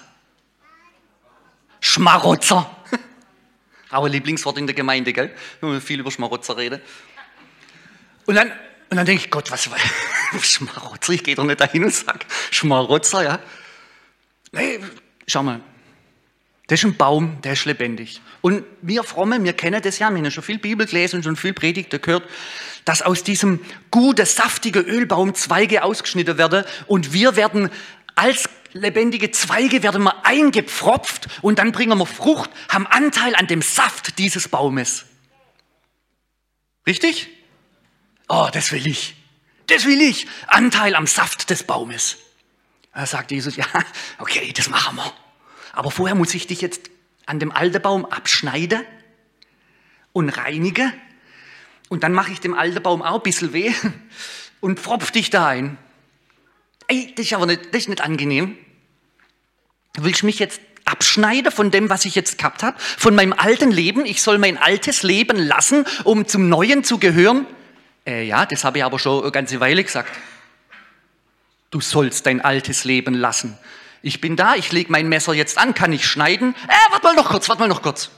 Schmarotzer. 1.79 2.75
Our 3.93 4.09
Lieblingswort 4.09 4.57
in 4.57 4.65
der 4.65 4.75
Gemeinde, 4.75 5.13
gell? 5.13 5.31
Wenn 5.61 5.73
wir 5.73 5.79
viel 5.81 5.99
über 5.99 6.09
Schmarotzer 6.09 6.57
reden. 6.57 6.81
Und 8.25 8.33
dann 8.33 8.51
und 8.89 8.97
dann 8.97 9.05
denke 9.05 9.23
ich, 9.23 9.31
Gott, 9.31 9.51
was, 9.51 9.69
Schmarotzer, 10.41 11.13
ich 11.13 11.23
gehe 11.23 11.35
doch 11.35 11.43
nicht 11.43 11.61
dahin 11.61 11.85
und 11.85 11.93
sage, 11.93 12.25
Schmarotzer, 12.51 13.23
ja. 13.23 13.39
Nee, 14.51 14.79
schau 15.27 15.43
mal, 15.43 15.61
das 16.67 16.79
ist 16.79 16.85
ein 16.85 16.97
Baum, 16.97 17.41
der 17.41 17.53
ist 17.53 17.65
lebendig. 17.65 18.21
Und 18.41 18.63
wir 18.81 19.03
Fromme, 19.03 19.43
wir 19.43 19.53
kennen 19.53 19.81
das 19.81 19.99
ja, 19.99 20.09
wir 20.09 20.17
haben 20.17 20.31
schon 20.31 20.43
viel 20.43 20.59
Bibel 20.59 20.85
gelesen 20.85 21.17
und 21.17 21.23
schon 21.23 21.35
viel 21.35 21.53
Predigte 21.53 21.99
gehört, 21.99 22.23
dass 22.85 23.01
aus 23.01 23.23
diesem 23.23 23.59
guten, 23.91 24.25
saftigen 24.25 24.85
Ölbaum 24.85 25.33
Zweige 25.35 25.83
ausgeschnitten 25.83 26.37
werden 26.37 26.63
und 26.87 27.13
wir 27.13 27.35
werden 27.35 27.69
als 28.15 28.49
lebendige 28.73 29.31
Zweige 29.31 29.83
werden 29.83 30.03
wir 30.03 30.25
eingepfropft 30.25 31.27
und 31.41 31.59
dann 31.59 31.71
bringen 31.71 31.97
wir 31.97 32.05
Frucht, 32.05 32.49
haben 32.69 32.87
Anteil 32.87 33.35
an 33.35 33.47
dem 33.47 33.61
Saft 33.61 34.17
dieses 34.19 34.47
Baumes. 34.47 35.05
Richtig? 36.85 37.29
Oh, 38.29 38.47
das 38.53 38.71
will 38.71 38.87
ich. 38.87 39.15
das 39.67 39.85
will 39.85 40.01
ich, 40.01 40.27
Anteil 40.47 40.95
am 40.95 41.07
Saft 41.07 41.49
des 41.49 41.63
Baumes. 41.63 42.17
Da 42.93 43.05
sagt 43.05 43.31
Jesus, 43.31 43.55
ja, 43.55 43.65
okay, 44.19 44.53
das 44.55 44.69
machen 44.69 44.97
wir. 44.97 45.13
Aber 45.73 45.91
vorher 45.91 46.15
muss 46.15 46.33
ich 46.33 46.47
dich 46.47 46.61
jetzt 46.61 46.89
an 47.25 47.39
dem 47.39 47.51
alten 47.51 47.81
Baum 47.81 48.05
abschneiden 48.05 48.83
und 50.13 50.29
reinige. 50.29 50.91
Und 51.89 52.03
dann 52.03 52.13
mache 52.13 52.31
ich 52.31 52.39
dem 52.39 52.53
alten 52.53 52.81
Baum 52.83 53.01
auch 53.01 53.15
ein 53.15 53.23
bisschen 53.23 53.51
weh 53.51 53.73
und 54.59 54.79
pfropf 54.79 55.11
dich 55.11 55.31
da 55.31 55.47
ein. 55.47 55.77
Ey, 56.87 57.13
das 57.15 57.27
ist 57.27 57.33
aber 57.33 57.47
nicht, 57.47 57.73
das 57.73 57.83
ist 57.83 57.89
nicht 57.89 58.01
angenehm. 58.01 58.57
Willst 59.97 60.21
du 60.21 60.27
mich 60.27 60.39
jetzt 60.39 60.61
abschneiden 60.85 61.51
von 61.51 61.71
dem, 61.71 61.89
was 61.89 62.05
ich 62.05 62.15
jetzt 62.15 62.37
gehabt 62.37 62.61
habe? 62.61 62.77
Von 62.79 63.15
meinem 63.15 63.33
alten 63.33 63.71
Leben? 63.71 64.05
Ich 64.05 64.21
soll 64.21 64.37
mein 64.37 64.57
altes 64.57 65.01
Leben 65.01 65.37
lassen, 65.37 65.85
um 66.03 66.27
zum 66.27 66.47
Neuen 66.47 66.83
zu 66.83 66.99
gehören? 66.99 67.47
Äh, 68.09 68.23
ja, 68.23 68.45
das 68.45 68.63
habe 68.63 68.79
ich 68.79 68.83
aber 68.83 68.97
schon 68.97 69.21
eine 69.21 69.31
ganze 69.31 69.59
Weile 69.59 69.83
gesagt. 69.83 70.09
Du 71.69 71.79
sollst 71.79 72.25
dein 72.25 72.41
altes 72.41 72.83
Leben 72.83 73.13
lassen. 73.13 73.57
Ich 74.01 74.19
bin 74.19 74.35
da, 74.35 74.55
ich 74.55 74.71
lege 74.71 74.91
mein 74.91 75.07
Messer 75.07 75.33
jetzt 75.33 75.59
an, 75.59 75.75
kann 75.75 75.93
ich 75.93 76.07
schneiden? 76.07 76.55
Äh, 76.67 76.91
warte 76.91 77.05
mal 77.05 77.15
noch 77.15 77.29
kurz, 77.29 77.47
warte 77.49 77.61
mal 77.61 77.67
noch 77.67 77.83
kurz. 77.83 78.09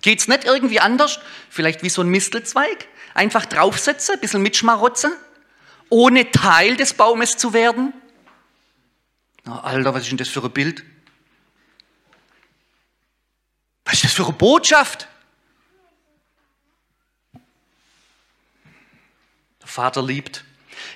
Geht's 0.00 0.26
nicht 0.26 0.44
irgendwie 0.44 0.80
anders? 0.80 1.20
Vielleicht 1.48 1.84
wie 1.84 1.88
so 1.88 2.02
ein 2.02 2.08
Mistelzweig? 2.08 2.88
Einfach 3.14 3.46
draufsetzen, 3.46 4.16
ein 4.16 4.20
bisschen 4.20 4.42
mitschmarotzen, 4.42 5.12
ohne 5.88 6.32
Teil 6.32 6.76
des 6.76 6.94
Baumes 6.94 7.36
zu 7.36 7.52
werden? 7.52 7.92
Na, 9.44 9.60
Alter, 9.60 9.94
was 9.94 10.02
ist 10.02 10.10
denn 10.10 10.18
das 10.18 10.28
für 10.28 10.42
ein 10.42 10.50
Bild? 10.50 10.82
Was 13.84 13.94
ist 13.94 14.04
das 14.04 14.12
für 14.12 14.24
eine 14.24 14.32
Botschaft? 14.32 15.06
Vater 19.72 20.02
liebt. 20.02 20.44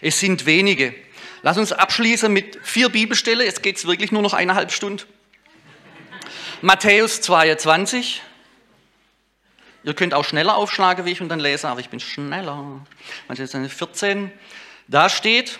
Es 0.01 0.21
sind 0.21 0.47
wenige. 0.47 0.95
Lass 1.43 1.57
uns 1.57 1.73
abschließen 1.73 2.33
mit 2.33 2.59
vier 2.63 2.91
Bibelstellen. 2.91 3.47
Jetzt 3.47 3.63
geht 3.63 3.77
es 3.77 3.87
wirklich 3.87 4.13
nur 4.13 4.23
noch 4.23 4.35
eineinhalb 4.35 4.71
Stunden. 4.71 5.05
Matthäus 6.61 7.21
22. 7.23 8.23
Ihr 9.85 9.95
könnt 9.95 10.15
auch 10.15 10.25
schneller 10.25 10.57
aufschlagen, 10.57 11.07
wie 11.07 11.13
ich 11.13 11.21
und 11.21 11.29
dann 11.29 11.41
lesen, 11.41 11.67
aber 11.67 11.81
ich 11.81 11.89
bin 11.89 12.01
schneller. 12.01 12.85
Matthäus 13.29 13.53
14. 13.53 14.31
Da 14.89 15.09
steht, 15.09 15.59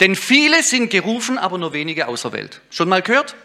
denn 0.00 0.16
viele 0.16 0.62
sind 0.62 0.90
gerufen, 0.90 1.36
aber 1.36 1.58
nur 1.58 1.72
wenige 1.72 2.08
auserwählt. 2.08 2.60
Schon 2.70 2.88
mal 2.88 3.02
gehört? 3.02 3.36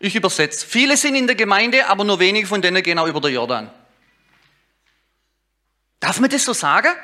Ich 0.00 0.16
übersetze. 0.16 0.66
Viele 0.66 0.96
sind 0.96 1.14
in 1.14 1.26
der 1.26 1.36
Gemeinde, 1.36 1.86
aber 1.86 2.04
nur 2.04 2.18
wenige 2.18 2.46
von 2.46 2.60
denen 2.60 2.82
gehen 2.82 2.98
auch 2.98 3.06
über 3.06 3.20
den 3.20 3.34
Jordan. 3.34 3.70
Darf 6.04 6.20
man 6.20 6.28
das 6.28 6.44
so 6.44 6.52
sagen? 6.52 6.94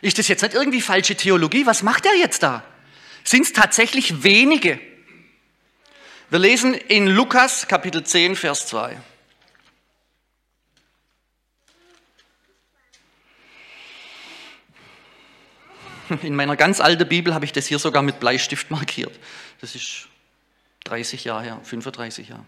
Ist 0.00 0.18
das 0.18 0.26
jetzt 0.26 0.40
nicht 0.40 0.54
irgendwie 0.54 0.80
falsche 0.80 1.14
Theologie? 1.14 1.66
Was 1.66 1.82
macht 1.82 2.06
er 2.06 2.14
jetzt 2.14 2.42
da? 2.42 2.64
Sind 3.22 3.42
es 3.42 3.52
tatsächlich 3.52 4.22
wenige? 4.22 4.80
Wir 6.30 6.38
lesen 6.38 6.72
in 6.72 7.08
Lukas 7.08 7.68
Kapitel 7.68 8.04
10, 8.04 8.36
Vers 8.36 8.66
2. 8.68 8.98
In 16.22 16.34
meiner 16.34 16.56
ganz 16.56 16.80
alten 16.80 17.06
Bibel 17.06 17.34
habe 17.34 17.44
ich 17.44 17.52
das 17.52 17.66
hier 17.66 17.78
sogar 17.78 18.02
mit 18.02 18.18
Bleistift 18.18 18.70
markiert. 18.70 19.12
Das 19.60 19.74
ist 19.74 20.08
30 20.84 21.24
Jahre 21.24 21.42
her, 21.42 21.60
35 21.64 22.30
Jahre. 22.30 22.46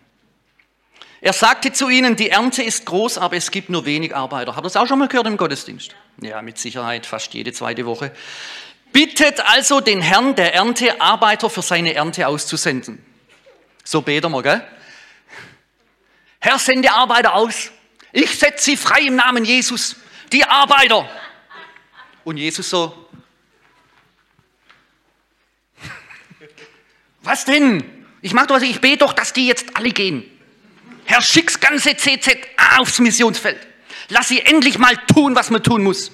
Er 1.20 1.32
sagte 1.34 1.72
zu 1.72 1.88
ihnen, 1.88 2.16
die 2.16 2.30
Ernte 2.30 2.62
ist 2.62 2.86
groß, 2.86 3.18
aber 3.18 3.36
es 3.36 3.50
gibt 3.50 3.68
nur 3.68 3.84
wenig 3.84 4.16
Arbeiter. 4.16 4.56
Habt 4.56 4.60
ihr 4.60 4.70
das 4.70 4.76
auch 4.76 4.86
schon 4.86 4.98
mal 4.98 5.08
gehört 5.08 5.26
im 5.26 5.36
Gottesdienst? 5.36 5.94
Ja, 6.22 6.40
mit 6.40 6.58
Sicherheit, 6.58 7.04
fast 7.04 7.34
jede 7.34 7.52
zweite 7.52 7.84
Woche. 7.84 8.12
Bittet 8.92 9.40
also 9.40 9.80
den 9.80 10.00
Herrn 10.00 10.34
der 10.34 10.54
Ernte, 10.54 11.00
Arbeiter 11.00 11.50
für 11.50 11.62
seine 11.62 11.94
Ernte 11.94 12.26
auszusenden. 12.26 13.04
So 13.84 14.00
beten 14.02 14.32
wir, 14.32 14.42
gell? 14.42 14.66
Herr, 16.40 16.58
sende 16.58 16.90
Arbeiter 16.90 17.34
aus. 17.34 17.70
Ich 18.12 18.38
setze 18.38 18.64
sie 18.64 18.76
frei 18.76 19.00
im 19.00 19.16
Namen 19.16 19.44
Jesus. 19.44 19.96
Die 20.32 20.44
Arbeiter. 20.44 21.08
Und 22.24 22.38
Jesus 22.38 22.70
so, 22.70 23.08
was 27.22 27.44
denn? 27.44 27.84
Ich 28.22 28.32
mache 28.32 28.48
doch 28.48 28.60
ich 28.60 28.80
bete 28.80 28.98
doch, 28.98 29.12
dass 29.12 29.32
die 29.32 29.46
jetzt 29.46 29.76
alle 29.76 29.90
gehen. 29.90 30.24
Herr, 31.10 31.22
schick's 31.22 31.58
ganze 31.58 31.96
CZ 31.96 32.38
aufs 32.78 33.00
Missionsfeld. 33.00 33.58
Lass 34.10 34.28
sie 34.28 34.40
endlich 34.40 34.78
mal 34.78 34.96
tun, 35.12 35.34
was 35.34 35.50
man 35.50 35.60
tun 35.60 35.82
muss. 35.82 36.12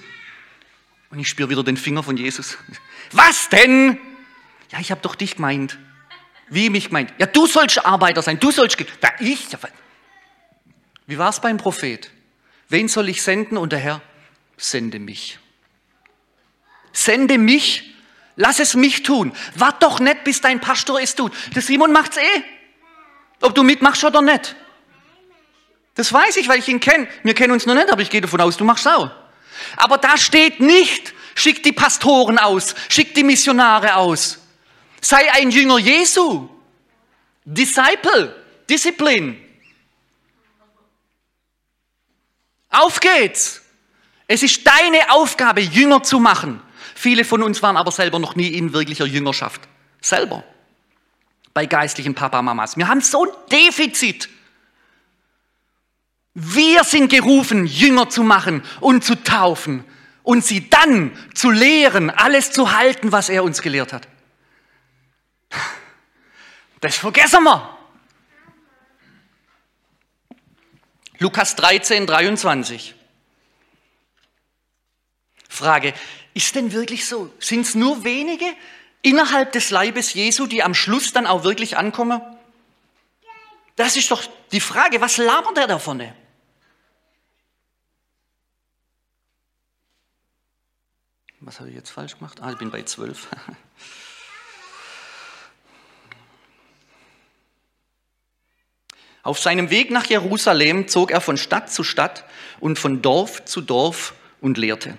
Und 1.10 1.18
ich 1.18 1.28
spüre 1.28 1.50
wieder 1.50 1.62
den 1.62 1.76
Finger 1.76 2.02
von 2.02 2.16
Jesus. 2.16 2.56
Was 3.12 3.50
denn? 3.50 3.98
Ja, 4.72 4.80
ich 4.80 4.90
habe 4.90 5.02
doch 5.02 5.14
dich 5.14 5.36
gemeint. 5.36 5.78
Wie 6.48 6.70
mich 6.70 6.86
gemeint? 6.86 7.12
Ja, 7.18 7.26
du 7.26 7.46
sollst 7.46 7.84
Arbeiter 7.84 8.22
sein, 8.22 8.40
du 8.40 8.50
sollst. 8.50 8.78
Da 9.02 9.10
ich. 9.20 9.46
Wie 11.06 11.18
war 11.18 11.28
es 11.28 11.40
beim 11.40 11.58
Prophet? 11.58 12.10
Wen 12.70 12.88
soll 12.88 13.10
ich 13.10 13.22
senden? 13.22 13.58
Und 13.58 13.72
der 13.72 13.80
Herr, 13.80 14.00
sende 14.56 14.98
mich. 14.98 15.38
Sende 16.92 17.36
mich 17.36 17.92
Lass 18.38 18.60
es 18.60 18.74
mich 18.74 19.02
tun. 19.02 19.32
Wart 19.54 19.82
doch 19.82 19.98
nicht, 19.98 20.24
bis 20.24 20.42
dein 20.42 20.60
Pastor 20.60 21.00
es 21.00 21.14
tut. 21.14 21.32
Der 21.54 21.62
Simon 21.62 21.90
macht's 21.90 22.18
eh. 22.18 22.42
Ob 23.40 23.54
du 23.54 23.62
mitmachst 23.62 24.04
oder 24.04 24.20
nicht. 24.20 24.54
Das 25.96 26.12
weiß 26.12 26.36
ich, 26.36 26.46
weil 26.48 26.58
ich 26.58 26.68
ihn 26.68 26.78
kenne. 26.78 27.08
Wir 27.22 27.34
kennen 27.34 27.52
uns 27.52 27.66
noch 27.66 27.74
nicht, 27.74 27.90
aber 27.90 28.02
ich 28.02 28.10
gehe 28.10 28.20
davon 28.20 28.40
aus, 28.40 28.56
du 28.56 28.64
machst 28.64 28.86
auch. 28.86 29.10
Aber 29.76 29.98
da 29.98 30.16
steht 30.16 30.60
nicht, 30.60 31.14
schick 31.34 31.62
die 31.62 31.72
Pastoren 31.72 32.38
aus, 32.38 32.74
schick 32.88 33.14
die 33.14 33.24
Missionare 33.24 33.96
aus. 33.96 34.38
Sei 35.00 35.32
ein 35.32 35.50
Jünger 35.50 35.78
Jesu. 35.78 36.48
Disciple, 37.44 38.44
Disziplin. 38.68 39.40
Auf 42.70 43.00
geht's. 43.00 43.62
Es 44.26 44.42
ist 44.42 44.66
deine 44.66 45.10
Aufgabe, 45.10 45.60
Jünger 45.60 46.02
zu 46.02 46.18
machen. 46.18 46.60
Viele 46.94 47.24
von 47.24 47.42
uns 47.42 47.62
waren 47.62 47.76
aber 47.76 47.92
selber 47.92 48.18
noch 48.18 48.34
nie 48.34 48.48
in 48.48 48.72
wirklicher 48.72 49.06
Jüngerschaft. 49.06 49.62
Selber. 50.02 50.44
Bei 51.54 51.64
geistlichen 51.64 52.14
Papa, 52.14 52.42
Mamas. 52.42 52.76
Wir 52.76 52.88
haben 52.88 53.00
so 53.00 53.24
ein 53.24 53.30
Defizit. 53.50 54.28
Wir 56.38 56.84
sind 56.84 57.08
gerufen, 57.08 57.64
Jünger 57.64 58.10
zu 58.10 58.22
machen 58.22 58.62
und 58.80 59.02
zu 59.02 59.14
taufen 59.24 59.84
und 60.22 60.44
sie 60.44 60.68
dann 60.68 61.16
zu 61.34 61.50
lehren, 61.50 62.10
alles 62.10 62.52
zu 62.52 62.76
halten, 62.76 63.10
was 63.10 63.30
er 63.30 63.42
uns 63.42 63.62
gelehrt 63.62 63.94
hat. 63.94 64.06
Das 66.82 66.96
vergessen 66.96 67.42
wir. 67.44 67.78
Lukas 71.20 71.56
13, 71.56 72.06
23. 72.06 72.94
Frage, 75.48 75.94
ist 76.34 76.54
denn 76.54 76.70
wirklich 76.72 77.06
so? 77.06 77.32
Sind 77.38 77.62
es 77.62 77.74
nur 77.74 78.04
wenige 78.04 78.44
innerhalb 79.00 79.52
des 79.52 79.70
Leibes 79.70 80.12
Jesu, 80.12 80.46
die 80.46 80.62
am 80.62 80.74
Schluss 80.74 81.14
dann 81.14 81.26
auch 81.26 81.44
wirklich 81.44 81.78
ankommen? 81.78 82.20
Das 83.76 83.96
ist 83.96 84.10
doch 84.10 84.22
die 84.52 84.60
Frage, 84.60 85.00
was 85.00 85.16
labert 85.16 85.56
er 85.56 85.66
davon? 85.66 86.12
Was 91.46 91.60
habe 91.60 91.70
ich 91.70 91.76
jetzt 91.76 91.90
falsch 91.90 92.18
gemacht? 92.18 92.42
Ah, 92.42 92.50
ich 92.50 92.58
bin 92.58 92.72
bei 92.72 92.82
zwölf. 92.82 93.28
Auf 99.22 99.38
seinem 99.38 99.70
Weg 99.70 99.92
nach 99.92 100.06
Jerusalem 100.06 100.88
zog 100.88 101.12
er 101.12 101.20
von 101.20 101.36
Stadt 101.36 101.70
zu 101.70 101.84
Stadt 101.84 102.24
und 102.58 102.80
von 102.80 103.00
Dorf 103.00 103.44
zu 103.44 103.60
Dorf 103.60 104.14
und 104.40 104.58
lehrte. 104.58 104.98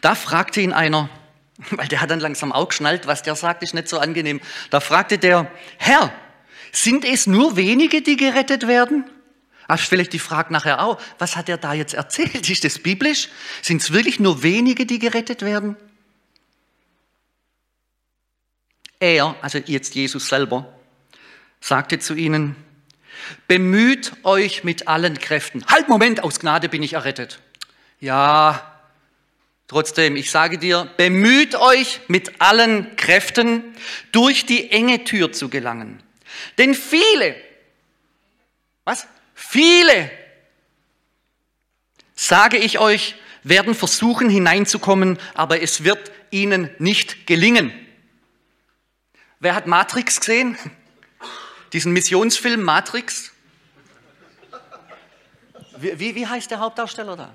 Da 0.00 0.16
fragte 0.16 0.60
ihn 0.60 0.72
einer, 0.72 1.08
weil 1.70 1.86
der 1.86 2.00
hat 2.00 2.10
dann 2.10 2.18
langsam 2.18 2.50
auch 2.50 2.70
geschnallt, 2.70 3.06
was 3.06 3.22
der 3.22 3.36
sagt, 3.36 3.62
ist 3.62 3.72
nicht 3.72 3.86
so 3.86 4.00
angenehm. 4.00 4.40
Da 4.70 4.80
fragte 4.80 5.18
der, 5.18 5.48
Herr, 5.78 6.12
sind 6.72 7.04
es 7.04 7.28
nur 7.28 7.54
wenige, 7.54 8.02
die 8.02 8.16
gerettet 8.16 8.66
werden? 8.66 9.08
Ach, 9.72 9.78
vielleicht 9.78 10.12
die 10.12 10.18
Frage 10.18 10.52
nachher 10.52 10.82
auch, 10.82 11.00
was 11.20 11.36
hat 11.36 11.48
er 11.48 11.56
da 11.56 11.72
jetzt 11.74 11.94
erzählt? 11.94 12.50
Ist 12.50 12.64
das 12.64 12.80
biblisch? 12.80 13.28
Sind 13.62 13.80
es 13.80 13.92
wirklich 13.92 14.18
nur 14.18 14.42
wenige, 14.42 14.84
die 14.84 14.98
gerettet 14.98 15.42
werden? 15.42 15.76
Er, 18.98 19.36
also 19.42 19.58
jetzt 19.58 19.94
Jesus 19.94 20.26
selber, 20.26 20.66
sagte 21.60 22.00
zu 22.00 22.14
ihnen, 22.14 22.56
bemüht 23.46 24.12
euch 24.24 24.64
mit 24.64 24.88
allen 24.88 25.20
Kräften. 25.20 25.64
Halt, 25.68 25.88
Moment, 25.88 26.24
aus 26.24 26.40
Gnade 26.40 26.68
bin 26.68 26.82
ich 26.82 26.94
errettet. 26.94 27.38
Ja, 28.00 28.66
Trotzdem, 29.68 30.16
ich 30.16 30.32
sage 30.32 30.58
dir, 30.58 30.90
bemüht 30.96 31.54
euch 31.54 32.00
mit 32.08 32.40
allen 32.40 32.96
Kräften, 32.96 33.62
durch 34.10 34.44
die 34.44 34.72
enge 34.72 35.04
Tür 35.04 35.30
zu 35.30 35.48
gelangen. 35.48 36.02
Denn 36.58 36.74
viele, 36.74 37.36
was? 38.84 39.06
Viele 39.42 40.10
sage 42.14 42.58
ich 42.58 42.78
euch, 42.78 43.14
werden 43.42 43.74
versuchen 43.74 44.28
hineinzukommen, 44.28 45.18
aber 45.34 45.62
es 45.62 45.82
wird 45.82 46.12
ihnen 46.30 46.70
nicht 46.78 47.26
gelingen. 47.26 47.72
Wer 49.40 49.54
hat 49.54 49.66
Matrix 49.66 50.20
gesehen? 50.20 50.58
Diesen 51.72 51.92
Missionsfilm 51.92 52.62
Matrix? 52.62 53.32
Wie, 55.78 55.98
wie, 55.98 56.14
wie 56.14 56.26
heißt 56.26 56.50
der 56.50 56.60
Hauptdarsteller 56.60 57.16
da? 57.16 57.34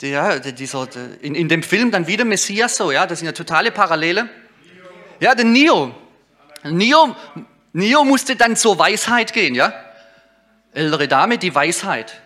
Der, 0.00 0.38
dieser, 0.38 0.88
in, 1.20 1.34
in 1.34 1.48
dem 1.48 1.64
Film 1.64 1.90
dann 1.90 2.06
wieder 2.06 2.24
Messias 2.24 2.76
so, 2.76 2.92
ja, 2.92 3.06
das 3.06 3.18
sind 3.18 3.26
ja 3.26 3.32
totale 3.32 3.72
Parallele. 3.72 4.30
Ja, 5.18 5.34
der 5.34 5.44
Neo. 5.44 5.92
Neo, 6.62 7.16
Neo 7.72 8.04
musste 8.04 8.36
dann 8.36 8.56
zur 8.56 8.78
Weisheit 8.78 9.32
gehen, 9.32 9.56
ja. 9.56 9.91
Ältere 10.72 11.06
Dame, 11.06 11.38
die 11.38 11.54
Weisheit. 11.54 12.20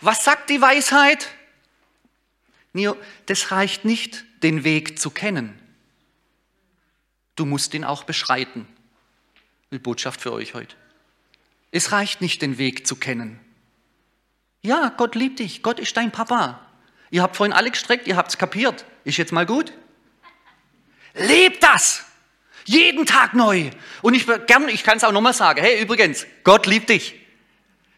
Was 0.00 0.24
sagt 0.24 0.50
die 0.50 0.60
Weisheit? 0.60 1.28
Neo, 2.72 2.96
das 3.24 3.50
reicht 3.50 3.84
nicht, 3.84 4.24
den 4.42 4.64
Weg 4.64 4.98
zu 4.98 5.10
kennen. 5.10 5.58
Du 7.34 7.46
musst 7.46 7.72
ihn 7.74 7.84
auch 7.84 8.04
beschreiten. 8.04 8.68
Die 9.70 9.78
Botschaft 9.78 10.20
für 10.20 10.32
euch 10.32 10.54
heute. 10.54 10.76
Es 11.70 11.92
reicht 11.92 12.20
nicht, 12.20 12.42
den 12.42 12.58
Weg 12.58 12.86
zu 12.86 12.96
kennen. 12.96 13.40
Ja, 14.62 14.92
Gott 14.96 15.14
liebt 15.14 15.38
dich. 15.38 15.62
Gott 15.62 15.80
ist 15.80 15.96
dein 15.96 16.12
Papa. 16.12 16.60
Ihr 17.10 17.22
habt 17.22 17.36
vorhin 17.36 17.52
alle 17.52 17.70
gestreckt, 17.70 18.06
ihr 18.06 18.16
habt 18.16 18.30
es 18.30 18.38
kapiert. 18.38 18.84
Ist 19.04 19.16
jetzt 19.16 19.32
mal 19.32 19.46
gut? 19.46 19.72
Lebt 21.14 21.62
das! 21.62 22.04
Jeden 22.64 23.06
Tag 23.06 23.34
neu. 23.34 23.70
Und 24.02 24.14
ich 24.14 24.26
gern, 24.46 24.68
ich 24.68 24.82
kann 24.82 24.96
es 24.96 25.04
auch 25.04 25.12
nochmal 25.12 25.32
sagen. 25.32 25.62
Hey, 25.62 25.80
übrigens, 25.80 26.26
Gott 26.42 26.66
liebt 26.66 26.90
dich. 26.90 27.25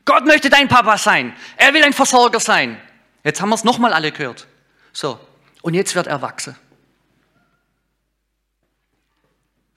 Gott 0.08 0.24
möchte 0.24 0.48
dein 0.48 0.68
Papa 0.68 0.96
sein. 0.96 1.36
Er 1.58 1.74
will 1.74 1.84
ein 1.84 1.92
Versorger 1.92 2.40
sein. 2.40 2.80
Jetzt 3.24 3.42
haben 3.42 3.50
wir 3.50 3.56
es 3.56 3.64
nochmal 3.64 3.92
alle 3.92 4.10
gehört. 4.10 4.46
So. 4.90 5.20
Und 5.60 5.74
jetzt 5.74 5.94
wird 5.94 6.06
er 6.06 6.22
wachsen. 6.22 6.56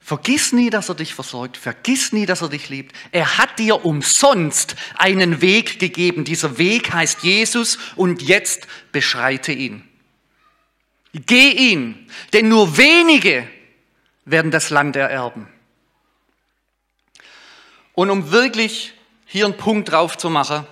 Vergiss 0.00 0.54
nie, 0.54 0.70
dass 0.70 0.88
er 0.88 0.94
dich 0.94 1.12
versorgt. 1.12 1.58
Vergiss 1.58 2.12
nie, 2.12 2.24
dass 2.24 2.40
er 2.40 2.48
dich 2.48 2.70
liebt. 2.70 2.96
Er 3.10 3.36
hat 3.36 3.58
dir 3.58 3.84
umsonst 3.84 4.74
einen 4.96 5.42
Weg 5.42 5.78
gegeben. 5.78 6.24
Dieser 6.24 6.56
Weg 6.56 6.94
heißt 6.94 7.22
Jesus 7.22 7.76
und 7.96 8.22
jetzt 8.22 8.66
beschreite 8.90 9.52
ihn. 9.52 9.86
Geh 11.12 11.50
ihn, 11.50 12.10
denn 12.32 12.48
nur 12.48 12.78
wenige 12.78 13.46
werden 14.24 14.50
das 14.50 14.70
Land 14.70 14.96
ererben. 14.96 15.46
Und 17.92 18.08
um 18.08 18.30
wirklich 18.30 18.94
hier 19.32 19.46
einen 19.46 19.56
Punkt 19.56 19.90
drauf 19.90 20.18
zu 20.18 20.28
machen, 20.28 20.66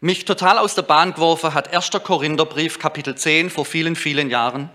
mich 0.00 0.24
total 0.24 0.58
aus 0.58 0.74
der 0.74 0.82
Bahn 0.82 1.14
geworfen 1.14 1.54
hat 1.54 1.72
1. 1.72 1.90
Korintherbrief, 2.02 2.80
Kapitel 2.80 3.14
10, 3.14 3.50
vor 3.50 3.64
vielen, 3.64 3.94
vielen 3.94 4.30
Jahren. 4.30 4.68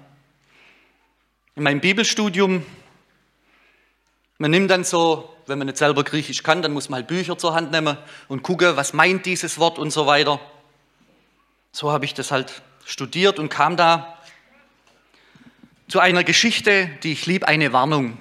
In 1.58 1.64
meinem 1.64 1.82
Bibelstudium, 1.82 2.66
man 4.38 4.51
nimmt 4.51 4.72
dann 4.72 4.86
so, 4.86 5.36
wenn 5.47 5.58
man 5.58 5.68
nicht 5.68 5.76
selber 5.76 6.05
Griechisch 6.05 6.43
kann, 6.43 6.62
dann 6.62 6.72
muss 6.72 6.88
man 6.88 6.99
halt 6.99 7.08
Bücher 7.08 7.38
zur 7.38 7.53
Hand 7.53 7.74
nehmen 7.74 7.97
und 8.30 8.41
gucken, 8.41 8.78
was 8.78 8.93
meint 8.93 9.26
dieses 9.26 9.60
Wort 9.60 9.78
und 9.78 9.91
so 9.91 10.08
weiter. 10.08 10.39
So 11.74 11.91
habe 11.91 12.05
ich 12.05 12.14
das 12.14 12.32
halt 12.32 12.62
studiert 12.86 13.38
und 13.38 13.49
kam 13.49 13.76
da 13.76 14.18
zu 15.89 15.99
einer 15.99 16.24
Geschichte, 16.24 16.89
die 17.03 17.12
ich 17.12 17.26
liebe, 17.26 17.45
eine 17.49 17.74
Warnung. 17.74 18.18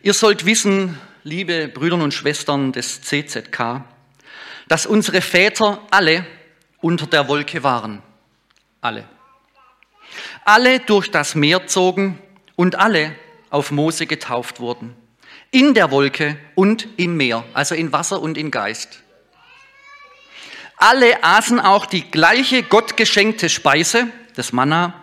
Ihr 0.00 0.14
sollt 0.14 0.46
wissen, 0.46 0.96
liebe 1.28 1.68
Brüder 1.68 1.96
und 1.96 2.14
Schwestern 2.14 2.72
des 2.72 3.02
CZK, 3.02 3.84
dass 4.66 4.86
unsere 4.86 5.20
Väter 5.20 5.80
alle 5.90 6.26
unter 6.80 7.06
der 7.06 7.28
Wolke 7.28 7.62
waren. 7.62 8.02
Alle. 8.80 9.04
Alle 10.44 10.80
durch 10.80 11.10
das 11.10 11.34
Meer 11.34 11.66
zogen 11.66 12.18
und 12.56 12.76
alle 12.76 13.14
auf 13.50 13.70
Mose 13.70 14.06
getauft 14.06 14.58
wurden. 14.58 14.96
In 15.50 15.74
der 15.74 15.90
Wolke 15.90 16.38
und 16.54 16.88
im 16.96 17.16
Meer, 17.16 17.44
also 17.52 17.74
in 17.74 17.92
Wasser 17.92 18.22
und 18.22 18.38
in 18.38 18.50
Geist. 18.50 19.02
Alle 20.78 21.22
aßen 21.22 21.60
auch 21.60 21.84
die 21.86 22.10
gleiche 22.10 22.62
gottgeschenkte 22.62 23.48
Speise, 23.50 24.08
das 24.34 24.52
Manna, 24.52 24.94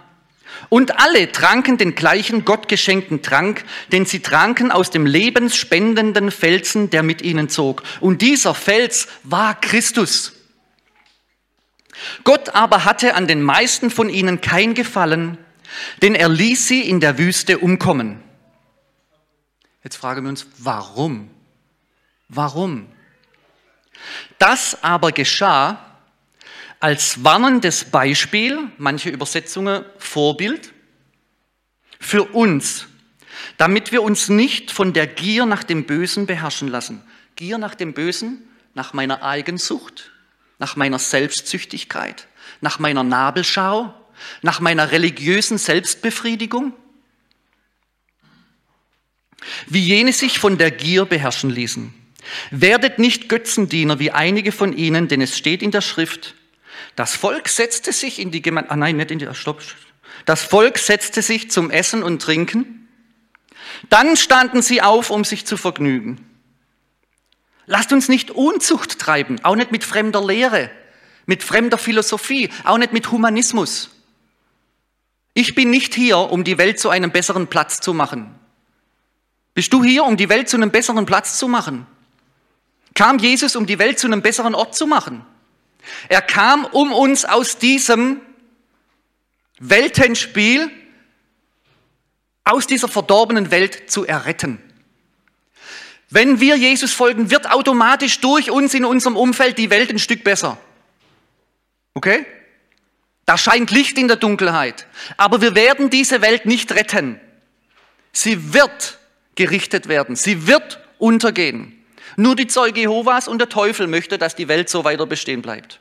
und 0.69 0.99
alle 0.99 1.31
tranken 1.31 1.77
den 1.77 1.95
gleichen 1.95 2.45
gottgeschenkten 2.45 3.21
Trank, 3.21 3.63
denn 3.91 4.05
sie 4.05 4.21
tranken 4.21 4.71
aus 4.71 4.89
dem 4.89 5.05
lebensspendenden 5.05 6.31
Felsen, 6.31 6.89
der 6.89 7.03
mit 7.03 7.21
ihnen 7.21 7.49
zog. 7.49 7.83
Und 7.99 8.21
dieser 8.21 8.55
Fels 8.55 9.07
war 9.23 9.59
Christus. 9.59 10.33
Gott 12.23 12.49
aber 12.55 12.85
hatte 12.85 13.15
an 13.15 13.27
den 13.27 13.41
meisten 13.41 13.89
von 13.89 14.09
ihnen 14.09 14.41
kein 14.41 14.73
Gefallen, 14.73 15.37
denn 16.01 16.15
er 16.15 16.29
ließ 16.29 16.67
sie 16.67 16.81
in 16.81 16.99
der 16.99 17.17
Wüste 17.17 17.59
umkommen. 17.59 18.21
Jetzt 19.83 19.97
fragen 19.97 20.23
wir 20.23 20.29
uns, 20.29 20.47
warum? 20.57 21.29
Warum? 22.27 22.87
Das 24.39 24.83
aber 24.83 25.11
geschah, 25.11 25.94
als 26.85 27.23
warnendes 27.23 27.85
Beispiel, 27.85 28.59
manche 28.77 29.09
Übersetzungen 29.09 29.83
Vorbild, 29.97 30.71
für 31.99 32.21
uns, 32.25 32.85
damit 33.57 33.91
wir 33.91 34.03
uns 34.03 34.29
nicht 34.29 34.69
von 34.69 34.93
der 34.93 35.07
Gier 35.07 35.47
nach 35.47 35.63
dem 35.63 35.85
Bösen 35.85 36.27
beherrschen 36.27 36.67
lassen. 36.67 37.01
Gier 37.35 37.57
nach 37.57 37.73
dem 37.73 37.93
Bösen, 37.93 38.47
nach 38.75 38.93
meiner 38.93 39.23
Eigensucht, 39.23 40.11
nach 40.59 40.75
meiner 40.75 40.99
Selbstsüchtigkeit, 40.99 42.27
nach 42.61 42.77
meiner 42.77 43.03
Nabelschau, 43.03 43.91
nach 44.43 44.59
meiner 44.59 44.91
religiösen 44.91 45.57
Selbstbefriedigung. 45.57 46.71
Wie 49.65 49.81
jene 49.81 50.13
sich 50.13 50.37
von 50.37 50.59
der 50.59 50.69
Gier 50.69 51.05
beherrschen 51.05 51.49
ließen. 51.49 51.91
Werdet 52.51 52.99
nicht 52.99 53.27
Götzendiener 53.27 53.97
wie 53.97 54.11
einige 54.11 54.51
von 54.51 54.71
ihnen, 54.71 55.07
denn 55.07 55.21
es 55.21 55.35
steht 55.35 55.63
in 55.63 55.71
der 55.71 55.81
Schrift, 55.81 56.35
das 56.95 57.15
Volk 57.15 57.49
setzte 57.49 57.91
sich 57.91 58.19
in 58.19 58.31
die 58.31 58.41
Gemeinde, 58.41 58.71
ah 58.71 58.75
nein, 58.75 58.97
nicht 58.97 59.11
in 59.11 59.19
die, 59.19 59.27
stopp. 59.33 59.61
Das 60.25 60.43
Volk 60.43 60.77
setzte 60.77 61.21
sich 61.21 61.51
zum 61.51 61.69
Essen 61.69 62.03
und 62.03 62.21
Trinken. 62.21 62.87
Dann 63.89 64.15
standen 64.17 64.61
sie 64.61 64.81
auf, 64.81 65.09
um 65.09 65.23
sich 65.23 65.45
zu 65.45 65.57
vergnügen. 65.57 66.25
Lasst 67.65 67.91
uns 67.91 68.09
nicht 68.09 68.31
Unzucht 68.31 68.99
treiben, 68.99 69.43
auch 69.43 69.55
nicht 69.55 69.71
mit 69.71 69.83
fremder 69.83 70.25
Lehre, 70.25 70.69
mit 71.25 71.43
fremder 71.43 71.77
Philosophie, 71.77 72.49
auch 72.63 72.77
nicht 72.77 72.93
mit 72.93 73.11
Humanismus. 73.11 73.89
Ich 75.33 75.55
bin 75.55 75.69
nicht 75.69 75.95
hier, 75.95 76.17
um 76.17 76.43
die 76.43 76.57
Welt 76.57 76.79
zu 76.79 76.89
einem 76.89 77.11
besseren 77.11 77.47
Platz 77.47 77.81
zu 77.81 77.93
machen. 77.93 78.33
Bist 79.53 79.73
du 79.73 79.83
hier, 79.83 80.03
um 80.03 80.17
die 80.17 80.29
Welt 80.29 80.47
zu 80.47 80.57
einem 80.57 80.71
besseren 80.71 81.05
Platz 81.05 81.37
zu 81.37 81.47
machen? 81.47 81.87
Kam 82.93 83.17
Jesus, 83.17 83.55
um 83.55 83.65
die 83.65 83.79
Welt 83.79 83.99
zu 83.99 84.07
einem 84.07 84.21
besseren 84.21 84.55
Ort 84.55 84.75
zu 84.75 84.87
machen? 84.87 85.25
Er 86.09 86.21
kam, 86.21 86.65
um 86.65 86.91
uns 86.91 87.25
aus 87.25 87.57
diesem 87.57 88.21
Weltenspiel, 89.59 90.69
aus 92.43 92.67
dieser 92.67 92.87
verdorbenen 92.87 93.51
Welt 93.51 93.89
zu 93.89 94.05
erretten. 94.05 94.61
Wenn 96.09 96.39
wir 96.39 96.55
Jesus 96.55 96.93
folgen, 96.93 97.31
wird 97.31 97.51
automatisch 97.51 98.19
durch 98.19 98.51
uns 98.51 98.73
in 98.73 98.85
unserem 98.85 99.17
Umfeld 99.17 99.57
die 99.57 99.69
Welt 99.69 99.89
ein 99.89 99.99
Stück 99.99 100.23
besser. 100.23 100.57
Okay? 101.95 102.25
Da 103.25 103.37
scheint 103.37 103.71
Licht 103.71 103.97
in 103.97 104.07
der 104.07 104.17
Dunkelheit. 104.17 104.85
Aber 105.17 105.41
wir 105.41 105.55
werden 105.55 105.89
diese 105.89 106.21
Welt 106.21 106.45
nicht 106.45 106.71
retten. 106.71 107.19
Sie 108.11 108.53
wird 108.53 108.99
gerichtet 109.33 109.87
werden. 109.87 110.15
Sie 110.15 110.47
wird 110.47 110.79
untergehen. 110.99 111.74
Nur 112.17 112.35
die 112.35 112.47
Zeuge 112.47 112.81
Jehovas 112.81 113.27
und 113.27 113.39
der 113.39 113.49
Teufel 113.49 113.87
möchte, 113.87 114.17
dass 114.17 114.35
die 114.35 114.47
Welt 114.47 114.69
so 114.69 114.83
weiter 114.83 115.05
bestehen 115.05 115.41
bleibt. 115.41 115.79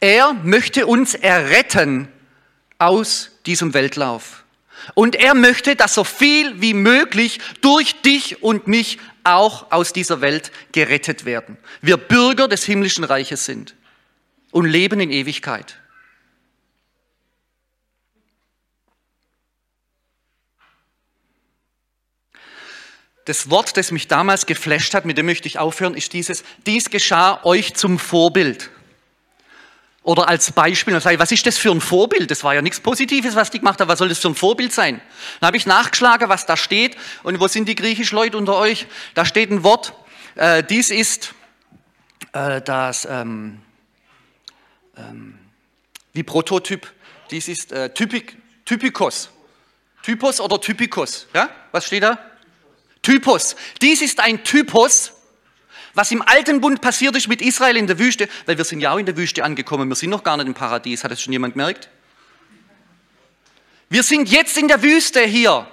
Er 0.00 0.32
möchte 0.32 0.86
uns 0.86 1.14
erretten 1.14 2.08
aus 2.78 3.30
diesem 3.46 3.74
Weltlauf. 3.74 4.44
Und 4.94 5.14
er 5.14 5.34
möchte, 5.34 5.76
dass 5.76 5.94
so 5.94 6.04
viel 6.04 6.60
wie 6.62 6.72
möglich 6.72 7.38
durch 7.60 8.00
dich 8.00 8.42
und 8.42 8.66
mich 8.66 8.98
auch 9.24 9.70
aus 9.70 9.92
dieser 9.92 10.22
Welt 10.22 10.50
gerettet 10.72 11.26
werden. 11.26 11.58
Wir 11.82 11.98
Bürger 11.98 12.48
des 12.48 12.64
himmlischen 12.64 13.04
Reiches 13.04 13.44
sind 13.44 13.74
und 14.50 14.64
leben 14.64 15.00
in 15.00 15.10
Ewigkeit. 15.10 15.79
Das 23.24 23.50
Wort, 23.50 23.76
das 23.76 23.90
mich 23.90 24.08
damals 24.08 24.46
geflasht 24.46 24.94
hat, 24.94 25.04
mit 25.04 25.18
dem 25.18 25.26
möchte 25.26 25.46
ich 25.46 25.58
aufhören, 25.58 25.94
ist 25.94 26.12
dieses, 26.12 26.42
dies 26.66 26.90
geschah 26.90 27.44
euch 27.44 27.74
zum 27.74 27.98
Vorbild. 27.98 28.70
Oder 30.02 30.28
als 30.28 30.50
Beispiel, 30.52 30.92
dann 30.92 31.02
sage 31.02 31.16
ich, 31.16 31.20
was 31.20 31.30
ist 31.30 31.46
das 31.46 31.58
für 31.58 31.70
ein 31.70 31.82
Vorbild? 31.82 32.30
Das 32.30 32.42
war 32.42 32.54
ja 32.54 32.62
nichts 32.62 32.80
Positives, 32.80 33.36
was 33.36 33.50
die 33.50 33.58
gemacht 33.58 33.80
haben. 33.80 33.88
Was 33.88 33.98
soll 33.98 34.08
das 34.08 34.18
für 34.18 34.28
ein 34.28 34.34
Vorbild 34.34 34.72
sein? 34.72 35.00
Dann 35.40 35.48
habe 35.48 35.58
ich 35.58 35.66
nachgeschlagen, 35.66 36.28
was 36.30 36.46
da 36.46 36.56
steht. 36.56 36.96
Und 37.22 37.38
wo 37.38 37.48
sind 37.48 37.68
die 37.68 37.74
griechischen 37.74 38.16
Leute 38.16 38.38
unter 38.38 38.56
euch? 38.56 38.86
Da 39.14 39.24
steht 39.24 39.50
ein 39.50 39.62
Wort, 39.62 39.92
Äh, 40.36 40.62
dies 40.62 40.90
ist 40.90 41.34
äh, 42.32 42.62
das 42.62 43.04
ähm, 43.04 43.60
ähm, 44.96 45.38
wie 46.12 46.22
Prototyp. 46.22 46.90
Dies 47.30 47.48
ist 47.48 47.72
äh, 47.72 47.92
Typik, 47.92 48.36
Typikos. 48.64 49.30
Typos 50.02 50.40
oder 50.40 50.60
Typikos? 50.60 51.26
Ja? 51.34 51.50
Was 51.72 51.86
steht 51.86 52.04
da? 52.04 52.18
Typos. 53.02 53.56
Dies 53.80 54.02
ist 54.02 54.20
ein 54.20 54.44
Typos, 54.44 55.12
was 55.94 56.10
im 56.10 56.22
alten 56.22 56.60
Bund 56.60 56.80
passiert 56.80 57.16
ist 57.16 57.28
mit 57.28 57.42
Israel 57.42 57.76
in 57.76 57.86
der 57.86 57.98
Wüste, 57.98 58.28
weil 58.46 58.56
wir 58.56 58.64
sind 58.64 58.80
ja 58.80 58.92
auch 58.92 58.98
in 58.98 59.06
der 59.06 59.16
Wüste 59.16 59.44
angekommen, 59.44 59.88
wir 59.88 59.96
sind 59.96 60.10
noch 60.10 60.22
gar 60.22 60.36
nicht 60.36 60.46
im 60.46 60.54
Paradies. 60.54 61.02
Hat 61.02 61.10
das 61.10 61.20
schon 61.20 61.32
jemand 61.32 61.54
gemerkt? 61.54 61.88
Wir 63.88 64.02
sind 64.02 64.30
jetzt 64.30 64.56
in 64.56 64.68
der 64.68 64.82
Wüste 64.82 65.20
hier. 65.22 65.66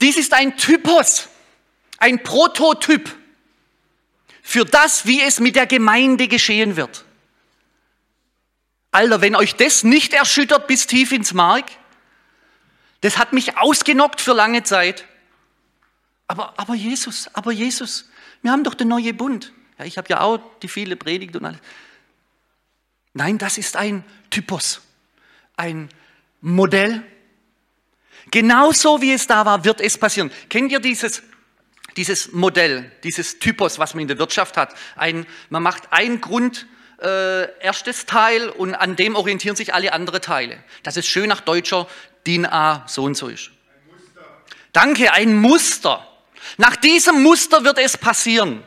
Dies 0.00 0.16
ist 0.16 0.32
ein 0.32 0.56
Typos, 0.56 1.28
ein 1.98 2.22
Prototyp 2.22 3.10
für 4.42 4.64
das, 4.64 5.06
wie 5.06 5.22
es 5.22 5.40
mit 5.40 5.56
der 5.56 5.66
Gemeinde 5.66 6.28
geschehen 6.28 6.76
wird. 6.76 7.04
Alter, 8.92 9.20
wenn 9.20 9.34
euch 9.34 9.56
das 9.56 9.82
nicht 9.82 10.12
erschüttert 10.12 10.68
bis 10.68 10.86
tief 10.86 11.10
ins 11.10 11.32
Mark, 11.32 11.64
das 13.04 13.18
hat 13.18 13.34
mich 13.34 13.58
ausgenockt 13.58 14.22
für 14.22 14.32
lange 14.32 14.62
Zeit. 14.62 15.04
Aber, 16.26 16.54
aber 16.56 16.74
Jesus, 16.74 17.28
aber 17.34 17.52
Jesus, 17.52 18.08
wir 18.40 18.50
haben 18.50 18.64
doch 18.64 18.72
den 18.72 18.88
neuen 18.88 19.14
Bund. 19.14 19.52
Ja, 19.78 19.84
ich 19.84 19.98
habe 19.98 20.08
ja 20.08 20.22
auch 20.22 20.40
die 20.62 20.68
viele 20.68 20.96
Predigt 20.96 21.36
und 21.36 21.44
alles. 21.44 21.60
Nein, 23.12 23.36
das 23.36 23.58
ist 23.58 23.76
ein 23.76 24.04
Typus, 24.30 24.80
ein 25.54 25.90
Modell. 26.40 27.02
Genauso 28.30 29.02
wie 29.02 29.12
es 29.12 29.26
da 29.26 29.44
war, 29.44 29.66
wird 29.66 29.82
es 29.82 29.98
passieren. 29.98 30.32
Kennt 30.48 30.72
ihr 30.72 30.80
dieses, 30.80 31.22
dieses 31.98 32.32
Modell, 32.32 32.90
dieses 33.02 33.38
Typus, 33.38 33.78
was 33.78 33.92
man 33.92 34.00
in 34.00 34.08
der 34.08 34.18
Wirtschaft 34.18 34.56
hat? 34.56 34.74
Ein, 34.96 35.26
man 35.50 35.62
macht 35.62 35.92
ein 35.92 36.22
Grund, 36.22 36.66
äh, 37.02 37.60
erstes 37.60 38.06
Teil 38.06 38.48
und 38.48 38.74
an 38.74 38.96
dem 38.96 39.14
orientieren 39.14 39.56
sich 39.56 39.74
alle 39.74 39.92
anderen 39.92 40.22
Teile. 40.22 40.64
Das 40.82 40.96
ist 40.96 41.06
schön 41.06 41.28
nach 41.28 41.42
deutscher 41.42 41.86
DIN 42.26 42.46
A 42.46 42.84
so 42.86 43.04
und 43.04 43.16
so 43.16 43.28
ist. 43.28 43.48
Ein 43.48 43.52
Danke, 44.72 45.12
ein 45.12 45.36
Muster. 45.38 46.06
Nach 46.56 46.76
diesem 46.76 47.22
Muster 47.22 47.64
wird 47.64 47.78
es 47.78 47.96
passieren. 47.96 48.62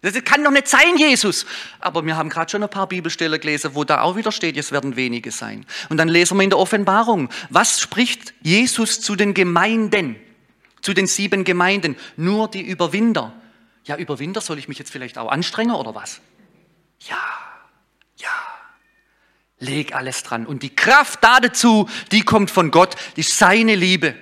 Das 0.00 0.14
kann 0.24 0.44
doch 0.44 0.52
nicht 0.52 0.68
sein, 0.68 0.96
Jesus. 0.96 1.44
Aber 1.80 2.06
wir 2.06 2.16
haben 2.16 2.28
gerade 2.28 2.50
schon 2.50 2.62
ein 2.62 2.70
paar 2.70 2.86
Bibelstellen 2.86 3.40
gelesen, 3.40 3.74
wo 3.74 3.84
da 3.84 4.02
auch 4.02 4.16
wieder 4.16 4.30
steht, 4.30 4.56
es 4.56 4.70
werden 4.70 4.94
wenige 4.94 5.32
sein. 5.32 5.66
Und 5.88 5.96
dann 5.96 6.08
lesen 6.08 6.36
wir 6.36 6.44
in 6.44 6.50
der 6.50 6.58
Offenbarung, 6.58 7.30
was 7.50 7.80
spricht 7.80 8.32
Jesus 8.40 9.00
zu 9.00 9.16
den 9.16 9.34
Gemeinden, 9.34 10.16
zu 10.82 10.94
den 10.94 11.08
sieben 11.08 11.44
Gemeinden? 11.44 11.96
Nur 12.16 12.48
die 12.48 12.62
Überwinder. 12.62 13.32
Ja, 13.84 13.96
Überwinder, 13.96 14.40
soll 14.40 14.58
ich 14.58 14.68
mich 14.68 14.78
jetzt 14.78 14.92
vielleicht 14.92 15.18
auch 15.18 15.30
anstrengen 15.30 15.74
oder 15.74 15.94
was? 15.94 16.20
Ja, 17.00 17.16
ja. 17.16 17.47
Leg 19.60 19.94
alles 19.94 20.22
dran. 20.22 20.46
Und 20.46 20.62
die 20.62 20.74
Kraft 20.74 21.22
dazu, 21.22 21.88
die 22.12 22.22
kommt 22.22 22.50
von 22.50 22.70
Gott, 22.70 22.94
die 23.16 23.20
ist 23.20 23.36
seine 23.36 23.74
Liebe. 23.74 24.14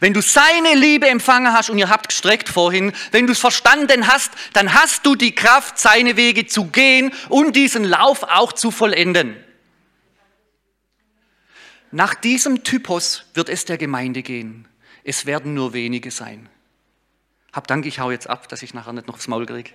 Wenn 0.00 0.14
du 0.14 0.22
seine 0.22 0.74
Liebe 0.74 1.08
empfangen 1.08 1.52
hast 1.52 1.70
und 1.70 1.78
ihr 1.78 1.88
habt 1.88 2.08
gestreckt 2.08 2.48
vorhin, 2.48 2.92
wenn 3.10 3.26
du 3.26 3.32
es 3.32 3.40
verstanden 3.40 4.06
hast, 4.06 4.32
dann 4.52 4.74
hast 4.74 5.04
du 5.04 5.16
die 5.16 5.34
Kraft, 5.34 5.78
seine 5.78 6.16
Wege 6.16 6.46
zu 6.46 6.66
gehen 6.66 7.12
und 7.28 7.56
diesen 7.56 7.84
Lauf 7.84 8.22
auch 8.22 8.52
zu 8.52 8.70
vollenden. 8.70 9.36
Nach 11.90 12.14
diesem 12.14 12.64
Typus 12.64 13.24
wird 13.34 13.48
es 13.48 13.64
der 13.64 13.76
Gemeinde 13.76 14.22
gehen. 14.22 14.66
Es 15.04 15.26
werden 15.26 15.54
nur 15.54 15.72
wenige 15.72 16.10
sein. 16.10 16.48
Hab 17.52 17.66
Dank, 17.66 17.84
ich 17.84 17.98
hau 17.98 18.10
jetzt 18.10 18.30
ab, 18.30 18.48
dass 18.48 18.62
ich 18.62 18.72
nachher 18.72 18.94
nicht 18.94 19.08
noch 19.08 19.16
aufs 19.16 19.28
Maul 19.28 19.44
kriege. 19.44 19.72